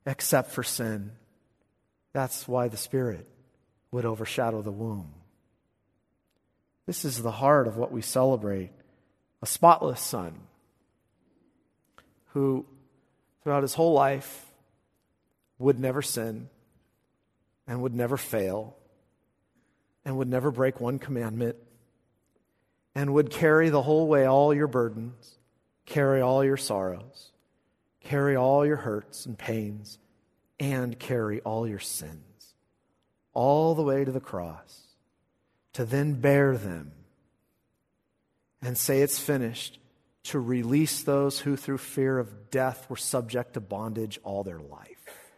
except 0.05 0.51
for 0.51 0.65
sin. 0.65 1.13
That's 2.13 2.49
why 2.49 2.67
the 2.67 2.77
Spirit 2.77 3.29
would 3.93 4.05
overshadow 4.05 4.63
the 4.63 4.73
womb. 4.73 5.13
This 6.91 7.05
is 7.05 7.23
the 7.23 7.31
heart 7.31 7.69
of 7.69 7.77
what 7.77 7.93
we 7.93 8.03
celebrate 8.03 8.73
a 9.41 9.47
spotless 9.47 10.01
son 10.01 10.35
who, 12.33 12.67
throughout 13.45 13.63
his 13.63 13.75
whole 13.75 13.93
life, 13.93 14.47
would 15.61 15.79
never 15.79 16.03
sin 16.03 16.49
and 17.65 17.81
would 17.81 17.95
never 17.95 18.17
fail 18.17 18.75
and 20.05 20.17
would 20.17 20.27
never 20.27 20.51
break 20.51 20.81
one 20.81 20.99
commandment 20.99 21.55
and 22.97 23.15
would 23.15 23.31
carry 23.31 23.69
the 23.69 23.83
whole 23.83 24.09
way 24.09 24.27
all 24.27 24.53
your 24.53 24.67
burdens, 24.67 25.39
carry 25.87 26.21
all 26.21 26.45
your 26.45 26.57
sorrows, 26.57 27.31
carry 28.01 28.35
all 28.35 28.67
your 28.67 28.79
hurts 28.79 29.27
and 29.27 29.39
pains, 29.39 30.01
and 30.59 30.99
carry 30.99 31.41
all 31.43 31.69
your 31.69 31.79
sins, 31.79 32.57
all 33.33 33.77
the 33.77 33.83
way 33.85 34.05
to 34.05 34.11
the 34.11 34.19
cross, 34.19 34.90
to 35.73 35.85
then 35.85 36.15
bear 36.15 36.57
them 36.57 36.93
and 38.63 38.77
say 38.77 39.01
it's 39.01 39.19
finished, 39.19 39.79
to 40.23 40.39
release 40.39 41.03
those 41.03 41.41
who 41.41 41.57
through 41.57 41.79
fear 41.79 42.19
of 42.19 42.51
death 42.51 42.89
were 42.91 42.97
subject 42.97 43.55
to 43.55 43.61
bondage 43.61 44.19
all 44.23 44.45
their 44.45 44.61
life. 44.61 45.33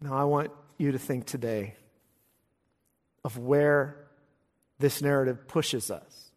Now, 0.00 0.14
I 0.14 0.24
want 0.24 0.50
you 0.78 0.92
to 0.92 0.98
think 0.98 1.26
today 1.26 1.74
of 3.24 3.38
where 3.38 3.96
this 4.78 5.02
narrative 5.02 5.48
pushes 5.48 5.90
us. 5.90 6.30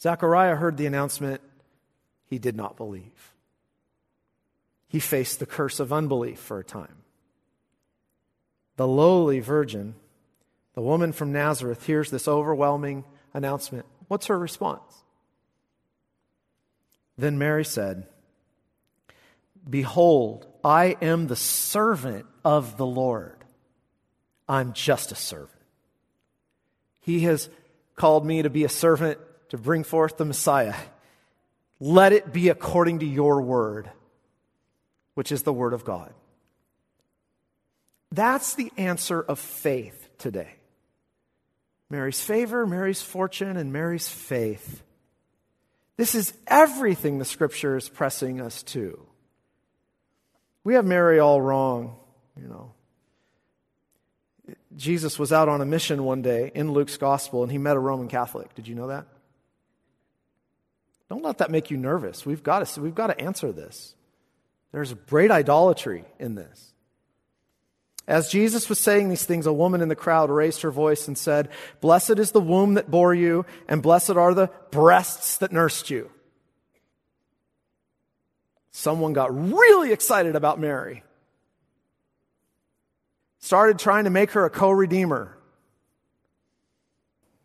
Zechariah 0.00 0.56
heard 0.56 0.76
the 0.76 0.86
announcement, 0.86 1.40
he 2.26 2.38
did 2.38 2.56
not 2.56 2.76
believe. 2.76 3.34
He 4.88 5.00
faced 5.00 5.38
the 5.38 5.46
curse 5.46 5.80
of 5.80 5.92
unbelief 5.92 6.38
for 6.38 6.58
a 6.58 6.64
time. 6.64 7.02
The 8.76 8.86
lowly 8.86 9.40
virgin, 9.40 9.94
the 10.74 10.82
woman 10.82 11.12
from 11.12 11.32
Nazareth, 11.32 11.86
hears 11.86 12.10
this 12.10 12.28
overwhelming 12.28 13.04
announcement. 13.32 13.86
What's 14.08 14.26
her 14.26 14.38
response? 14.38 15.02
Then 17.18 17.38
Mary 17.38 17.64
said, 17.64 18.06
Behold, 19.68 20.46
I 20.62 20.96
am 21.00 21.26
the 21.26 21.36
servant 21.36 22.26
of 22.44 22.76
the 22.76 22.86
Lord. 22.86 23.44
I'm 24.48 24.74
just 24.74 25.10
a 25.10 25.16
servant. 25.16 25.50
He 27.00 27.20
has 27.20 27.48
called 27.96 28.26
me 28.26 28.42
to 28.42 28.50
be 28.50 28.64
a 28.64 28.68
servant 28.68 29.18
to 29.48 29.58
bring 29.58 29.82
forth 29.84 30.18
the 30.18 30.24
Messiah. 30.24 30.74
Let 31.80 32.12
it 32.12 32.32
be 32.32 32.48
according 32.48 33.00
to 33.00 33.06
your 33.06 33.42
word, 33.42 33.90
which 35.14 35.32
is 35.32 35.42
the 35.42 35.52
word 35.52 35.72
of 35.72 35.84
God. 35.84 36.12
That's 38.12 38.54
the 38.54 38.72
answer 38.76 39.20
of 39.20 39.38
faith 39.38 40.08
today. 40.18 40.54
Mary's 41.90 42.20
favor, 42.20 42.66
Mary's 42.66 43.02
fortune, 43.02 43.56
and 43.56 43.72
Mary's 43.72 44.08
faith. 44.08 44.82
This 45.96 46.14
is 46.14 46.32
everything 46.46 47.18
the 47.18 47.24
scripture 47.24 47.76
is 47.76 47.88
pressing 47.88 48.40
us 48.40 48.62
to. 48.64 49.00
We 50.64 50.74
have 50.74 50.84
Mary 50.84 51.18
all 51.18 51.40
wrong, 51.40 51.96
you 52.36 52.48
know. 52.48 52.72
Jesus 54.76 55.18
was 55.18 55.32
out 55.32 55.48
on 55.48 55.60
a 55.60 55.64
mission 55.64 56.04
one 56.04 56.22
day 56.22 56.50
in 56.54 56.72
Luke's 56.72 56.96
gospel 56.98 57.42
and 57.42 57.50
he 57.50 57.56
met 57.56 57.76
a 57.76 57.80
Roman 57.80 58.08
Catholic. 58.08 58.54
Did 58.54 58.68
you 58.68 58.74
know 58.74 58.88
that? 58.88 59.06
Don't 61.08 61.22
let 61.22 61.38
that 61.38 61.50
make 61.50 61.70
you 61.70 61.76
nervous. 61.76 62.26
We've 62.26 62.42
got 62.42 62.66
to, 62.66 62.80
we've 62.80 62.94
got 62.94 63.06
to 63.06 63.20
answer 63.20 63.52
this. 63.52 63.94
There's 64.72 64.92
great 64.92 65.30
idolatry 65.30 66.04
in 66.18 66.34
this. 66.34 66.74
As 68.08 68.30
Jesus 68.30 68.68
was 68.68 68.78
saying 68.78 69.08
these 69.08 69.24
things, 69.24 69.46
a 69.46 69.52
woman 69.52 69.80
in 69.80 69.88
the 69.88 69.96
crowd 69.96 70.30
raised 70.30 70.62
her 70.62 70.70
voice 70.70 71.08
and 71.08 71.18
said, 71.18 71.48
Blessed 71.80 72.18
is 72.18 72.30
the 72.30 72.40
womb 72.40 72.74
that 72.74 72.90
bore 72.90 73.14
you, 73.14 73.44
and 73.68 73.82
blessed 73.82 74.10
are 74.10 74.32
the 74.32 74.50
breasts 74.70 75.38
that 75.38 75.52
nursed 75.52 75.90
you 75.90 76.10
someone 78.76 79.14
got 79.14 79.34
really 79.34 79.90
excited 79.90 80.36
about 80.36 80.60
Mary. 80.60 81.02
Started 83.38 83.78
trying 83.78 84.04
to 84.04 84.10
make 84.10 84.32
her 84.32 84.44
a 84.44 84.50
co 84.50 84.70
redeemer. 84.70 85.36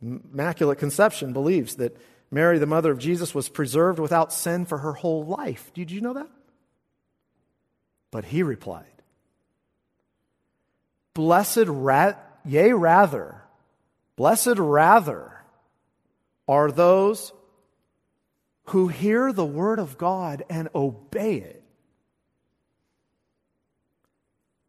Immaculate 0.02 0.80
Conception 0.80 1.32
believes 1.32 1.76
that 1.76 1.96
Mary, 2.32 2.60
the 2.60 2.66
mother 2.66 2.92
of 2.92 2.98
Jesus, 2.98 3.34
was 3.34 3.50
preserved 3.50 4.00
without 4.00 4.34
sin 4.34 4.66
for 4.66 4.80
her 4.80 4.94
whole 4.94 5.26
life. 5.26 5.72
Did 5.74 5.92
you 5.92 6.02
know 6.02 6.14
that? 6.14 6.30
But 8.10 8.26
he 8.26 8.44
replied, 8.44 9.01
Blessed, 11.14 11.66
ra- 11.68 12.14
yea, 12.46 12.72
rather, 12.72 13.44
blessed 14.16 14.58
rather 14.58 15.32
are 16.48 16.72
those 16.72 17.34
who 18.66 18.88
hear 18.88 19.34
the 19.34 19.46
word 19.46 19.80
of 19.80 19.98
God 19.98 20.44
and 20.50 20.70
obey 20.74 21.38
it. 21.38 21.64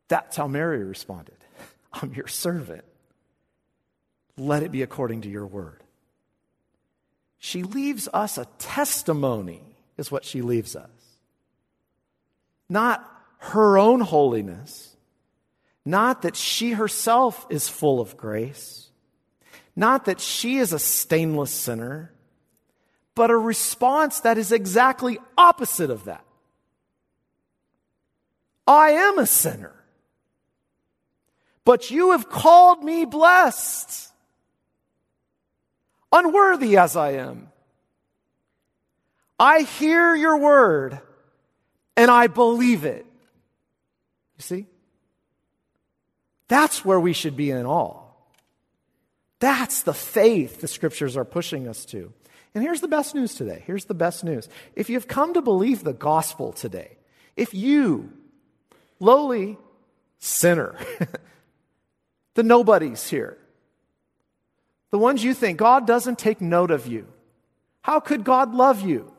That's 0.08 0.36
how 0.36 0.46
Mary 0.46 0.84
responded 0.84 1.36
I'm 1.92 2.12
your 2.12 2.26
servant. 2.26 2.84
Let 4.36 4.62
it 4.62 4.72
be 4.72 4.82
according 4.82 5.22
to 5.22 5.28
your 5.28 5.46
word. 5.46 5.82
She 7.38 7.62
leaves 7.62 8.08
us 8.12 8.38
a 8.38 8.46
testimony, 8.58 9.62
is 9.96 10.10
what 10.10 10.24
she 10.24 10.42
leaves 10.42 10.76
us. 10.76 10.90
Not 12.68 13.06
her 13.38 13.76
own 13.76 14.00
holiness, 14.00 14.91
not 15.84 16.22
that 16.22 16.36
she 16.36 16.72
herself 16.72 17.46
is 17.50 17.68
full 17.68 18.00
of 18.00 18.16
grace, 18.16 18.88
not 19.74 20.04
that 20.04 20.20
she 20.20 20.58
is 20.58 20.72
a 20.72 20.78
stainless 20.78 21.50
sinner 21.50 22.12
but 23.14 23.30
a 23.30 23.36
response 23.36 24.20
that 24.20 24.38
is 24.38 24.52
exactly 24.52 25.18
opposite 25.36 25.90
of 25.90 26.04
that. 26.04 26.24
I 28.66 28.90
am 28.92 29.18
a 29.18 29.26
sinner, 29.26 29.74
but 31.64 31.90
you 31.90 32.12
have 32.12 32.30
called 32.30 32.82
me 32.82 33.04
blessed, 33.04 34.10
unworthy 36.10 36.76
as 36.76 36.96
I 36.96 37.12
am. 37.12 37.48
I 39.38 39.62
hear 39.62 40.14
your 40.14 40.38
word 40.38 41.00
and 41.96 42.10
I 42.10 42.28
believe 42.28 42.84
it. 42.84 43.04
You 44.38 44.42
see? 44.42 44.66
That's 46.52 46.84
where 46.84 47.00
we 47.00 47.14
should 47.14 47.34
be 47.34 47.50
in 47.50 47.64
awe. 47.64 48.02
That's 49.40 49.84
the 49.84 49.94
faith 49.94 50.60
the 50.60 50.68
scriptures 50.68 51.16
are 51.16 51.24
pushing 51.24 51.66
us 51.66 51.86
to. 51.86 52.12
And 52.54 52.62
here's 52.62 52.82
the 52.82 52.88
best 52.88 53.14
news 53.14 53.34
today. 53.34 53.62
Here's 53.66 53.86
the 53.86 53.94
best 53.94 54.22
news. 54.22 54.50
If 54.76 54.90
you've 54.90 55.08
come 55.08 55.32
to 55.32 55.40
believe 55.40 55.82
the 55.82 55.94
gospel 55.94 56.52
today, 56.52 56.98
if 57.36 57.54
you, 57.54 58.12
lowly 59.00 59.56
sinner, 60.18 60.76
the 62.34 62.42
nobodies 62.42 63.08
here, 63.08 63.38
the 64.90 64.98
ones 64.98 65.24
you 65.24 65.32
think 65.32 65.56
God 65.56 65.86
doesn't 65.86 66.18
take 66.18 66.42
note 66.42 66.70
of 66.70 66.86
you, 66.86 67.08
how 67.80 67.98
could 67.98 68.24
God 68.24 68.54
love 68.54 68.82
you? 68.82 69.10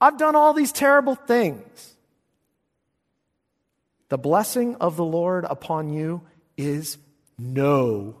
I've 0.00 0.16
done 0.16 0.36
all 0.36 0.52
these 0.52 0.70
terrible 0.70 1.16
things. 1.16 1.96
The 4.10 4.18
blessing 4.18 4.76
of 4.76 4.94
the 4.94 5.04
Lord 5.04 5.44
upon 5.44 5.92
you 5.92 6.22
is 6.56 6.98
no 7.38 8.16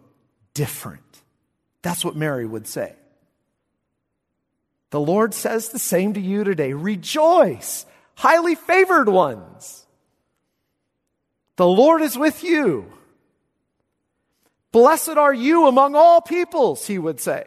different. 0.54 1.02
That's 1.82 2.04
what 2.04 2.16
Mary 2.16 2.46
would 2.46 2.66
say. 2.66 2.94
The 4.90 5.00
Lord 5.00 5.34
says 5.34 5.68
the 5.68 5.78
same 5.78 6.14
to 6.14 6.20
you 6.20 6.44
today. 6.44 6.72
Rejoice, 6.72 7.86
highly 8.14 8.54
favored 8.54 9.08
ones. 9.08 9.86
The 11.56 11.66
Lord 11.66 12.02
is 12.02 12.16
with 12.16 12.44
you. 12.44 12.92
Blessed 14.72 15.16
are 15.16 15.34
you 15.34 15.66
among 15.66 15.94
all 15.94 16.20
peoples, 16.20 16.86
he 16.86 16.98
would 16.98 17.20
say. 17.20 17.44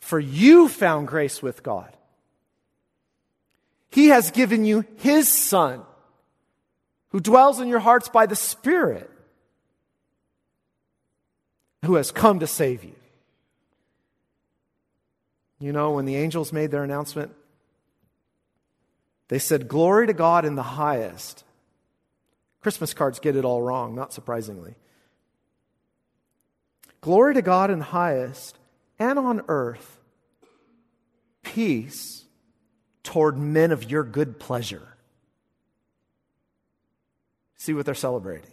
For 0.00 0.20
you 0.20 0.68
found 0.68 1.08
grace 1.08 1.42
with 1.42 1.62
God. 1.62 1.96
He 3.90 4.08
has 4.08 4.30
given 4.30 4.64
you 4.64 4.84
his 4.96 5.28
Son, 5.28 5.82
who 7.14 7.20
dwells 7.20 7.60
in 7.60 7.68
your 7.68 7.78
hearts 7.78 8.08
by 8.08 8.26
the 8.26 8.34
Spirit, 8.34 9.08
who 11.84 11.94
has 11.94 12.10
come 12.10 12.40
to 12.40 12.46
save 12.48 12.82
you. 12.82 12.96
You 15.60 15.70
know, 15.70 15.92
when 15.92 16.06
the 16.06 16.16
angels 16.16 16.52
made 16.52 16.72
their 16.72 16.82
announcement, 16.82 17.30
they 19.28 19.38
said, 19.38 19.68
Glory 19.68 20.08
to 20.08 20.12
God 20.12 20.44
in 20.44 20.56
the 20.56 20.64
highest. 20.64 21.44
Christmas 22.60 22.92
cards 22.92 23.20
get 23.20 23.36
it 23.36 23.44
all 23.44 23.62
wrong, 23.62 23.94
not 23.94 24.12
surprisingly. 24.12 24.74
Glory 27.00 27.34
to 27.34 27.42
God 27.42 27.70
in 27.70 27.80
highest, 27.80 28.58
and 28.98 29.20
on 29.20 29.42
earth, 29.46 30.00
peace 31.44 32.24
toward 33.04 33.38
men 33.38 33.70
of 33.70 33.88
your 33.88 34.02
good 34.02 34.40
pleasure. 34.40 34.93
See 37.64 37.72
what 37.72 37.86
they're 37.86 37.94
celebrating. 37.94 38.52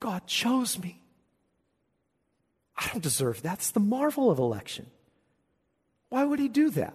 God 0.00 0.26
chose 0.26 0.78
me. 0.78 1.02
I 2.74 2.88
don't 2.88 3.02
deserve 3.02 3.42
that. 3.42 3.48
That's 3.50 3.72
the 3.72 3.78
marvel 3.78 4.30
of 4.30 4.38
election. 4.38 4.86
Why 6.08 6.24
would 6.24 6.38
he 6.38 6.48
do 6.48 6.70
that? 6.70 6.94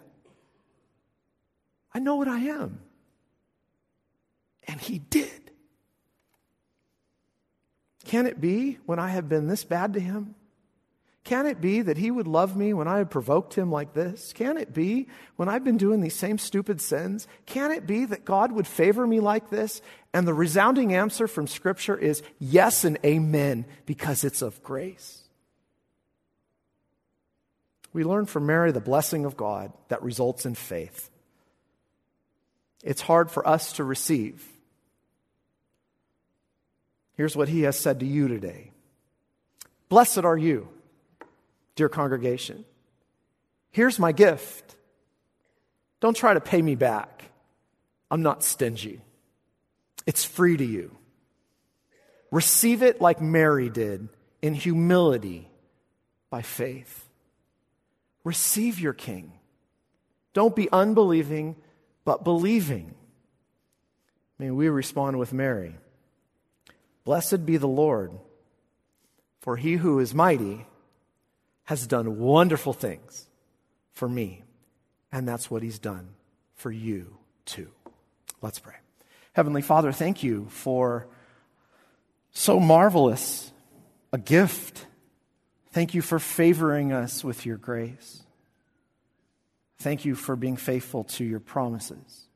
I 1.94 2.00
know 2.00 2.16
what 2.16 2.28
I 2.28 2.40
am. 2.40 2.80
And 4.68 4.82
he 4.82 4.98
did. 4.98 5.52
Can 8.06 8.26
it 8.26 8.42
be 8.42 8.80
when 8.88 8.98
I 8.98 9.10
have 9.10 9.30
been 9.30 9.46
this 9.46 9.64
bad 9.64 9.94
to 9.94 10.00
him? 10.00 10.34
Can 11.26 11.48
it 11.48 11.60
be 11.60 11.82
that 11.82 11.98
he 11.98 12.12
would 12.12 12.28
love 12.28 12.56
me 12.56 12.72
when 12.72 12.88
I 12.88 13.00
have 13.00 13.10
provoked 13.10 13.56
him 13.56 13.72
like 13.72 13.94
this? 13.94 14.32
Can 14.32 14.58
it 14.58 14.76
be 14.76 15.08
when 15.38 15.50
I've 15.50 15.64
been 15.64 15.78
doing 15.78 16.02
these 16.02 16.16
same 16.16 16.38
stupid 16.38 16.80
sins? 16.80 17.28
Can 17.48 17.72
it 17.72 17.88
be 17.88 18.06
that 18.06 18.26
God 18.26 18.52
would 18.52 18.68
favor 18.68 19.08
me 19.08 19.20
like 19.20 19.50
this? 19.50 19.82
And 20.14 20.28
the 20.28 20.36
resounding 20.36 20.94
answer 20.94 21.28
from 21.28 21.48
Scripture 21.48 21.98
is 21.98 22.22
yes 22.38 22.86
and 22.86 23.00
amen 23.04 23.66
because 23.88 24.24
it's 24.24 24.44
of 24.44 24.62
grace. 24.62 25.24
We 27.92 28.04
learn 28.04 28.28
from 28.28 28.46
Mary 28.46 28.72
the 28.72 28.80
blessing 28.80 29.26
of 29.26 29.36
God 29.36 29.74
that 29.88 30.04
results 30.04 30.46
in 30.46 30.54
faith. 30.54 31.10
It's 32.84 33.02
hard 33.02 33.32
for 33.32 33.48
us 33.48 33.74
to 33.74 33.84
receive. 33.84 34.48
Here's 37.16 37.36
what 37.36 37.50
he 37.50 37.64
has 37.64 37.80
said 37.80 38.00
to 38.02 38.06
you 38.06 38.28
today 38.28 38.74
Blessed 39.90 40.20
are 40.20 40.38
you, 40.38 40.68
dear 41.76 41.90
congregation. 41.90 42.66
Here's 43.72 44.00
my 44.00 44.12
gift. 44.12 44.76
Don't 46.00 46.16
try 46.16 46.34
to 46.34 46.42
pay 46.42 46.62
me 46.62 46.76
back. 46.76 47.26
I'm 48.10 48.22
not 48.22 48.44
stingy. 48.44 49.02
It's 50.06 50.24
free 50.24 50.56
to 50.58 50.66
you. 50.66 50.96
Receive 52.32 52.84
it 52.84 53.02
like 53.02 53.22
Mary 53.22 53.70
did 53.70 54.10
in 54.42 54.54
humility 54.54 55.50
by 56.30 56.42
faith. 56.42 57.08
Receive 58.24 58.80
your 58.80 58.94
king. 58.94 59.34
Don't 60.34 60.56
be 60.56 60.70
unbelieving, 60.72 61.56
but 62.04 62.24
believing. 62.24 62.94
May 64.38 64.52
we 64.52 64.70
respond 64.70 65.18
with 65.18 65.34
Mary 65.34 65.76
Blessed 67.06 67.46
be 67.46 67.58
the 67.58 67.68
Lord, 67.68 68.12
for 69.42 69.58
he 69.58 69.76
who 69.76 70.00
is 70.00 70.14
mighty 70.14 70.66
has 71.66 71.88
done 71.88 72.20
wonderful 72.20 72.74
things 72.74 73.28
for 73.94 74.08
me, 74.08 74.44
and 75.12 75.28
that's 75.28 75.50
what 75.50 75.64
he's 75.64 75.80
done 75.80 76.10
for 76.56 76.72
you 76.72 77.18
too. 77.46 77.70
Let's 78.42 78.60
pray. 78.60 78.76
Heavenly 79.34 79.62
Father, 79.62 79.92
thank 79.92 80.24
you 80.24 80.48
for 80.50 81.08
so 82.32 82.60
marvelous 82.60 83.52
a 84.14 84.18
gift 84.18 84.86
Thank 85.76 85.94
you 85.94 86.02
for 86.02 86.20
favoring 86.20 86.94
us 86.94 87.22
with 87.22 87.46
your 87.46 87.58
grace. 87.58 88.24
Thank 89.80 90.06
you 90.06 90.16
for 90.16 90.38
being 90.38 90.56
faithful 90.56 91.04
to 91.04 91.26
your 91.26 91.42
promises. 91.42 92.28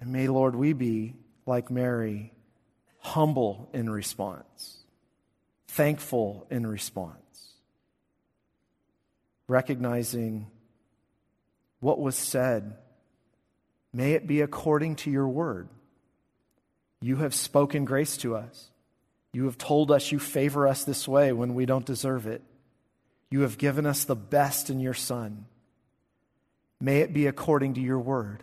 And 0.00 0.10
may, 0.10 0.28
Lord, 0.28 0.56
we 0.56 0.72
be 0.72 1.16
like 1.44 1.70
Mary, 1.70 2.32
humble 3.00 3.68
in 3.74 3.90
response, 3.90 4.78
thankful 5.66 6.46
in 6.48 6.66
response, 6.66 7.18
recognizing 9.48 10.46
what 11.80 11.98
was 11.98 12.14
said. 12.14 12.76
May 13.92 14.12
it 14.12 14.26
be 14.26 14.42
according 14.42 14.96
to 14.96 15.10
your 15.10 15.26
word. 15.26 15.68
You 17.00 17.16
have 17.16 17.34
spoken 17.34 17.84
grace 17.84 18.16
to 18.18 18.36
us. 18.36 18.70
You 19.32 19.44
have 19.44 19.58
told 19.58 19.90
us 19.90 20.12
you 20.12 20.18
favor 20.18 20.66
us 20.66 20.84
this 20.84 21.08
way 21.08 21.32
when 21.32 21.54
we 21.54 21.66
don't 21.66 21.84
deserve 21.84 22.26
it. 22.26 22.42
You 23.30 23.42
have 23.42 23.58
given 23.58 23.86
us 23.86 24.04
the 24.04 24.16
best 24.16 24.70
in 24.70 24.80
your 24.80 24.94
Son. 24.94 25.46
May 26.80 27.00
it 27.00 27.12
be 27.12 27.26
according 27.26 27.74
to 27.74 27.80
your 27.80 27.98
word. 27.98 28.42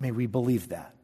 May 0.00 0.12
we 0.12 0.26
believe 0.26 0.68
that. 0.68 0.94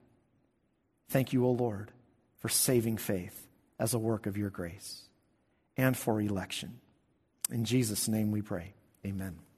Thank 1.08 1.32
you, 1.32 1.44
O 1.46 1.50
Lord, 1.50 1.90
for 2.38 2.48
saving 2.48 2.96
faith 2.96 3.46
as 3.78 3.94
a 3.94 3.98
work 3.98 4.26
of 4.26 4.36
your 4.36 4.50
grace 4.50 5.02
and 5.76 5.96
for 5.96 6.20
election. 6.20 6.80
In 7.50 7.64
Jesus' 7.64 8.08
name 8.08 8.30
we 8.30 8.40
pray. 8.40 8.74
Amen. 9.06 9.53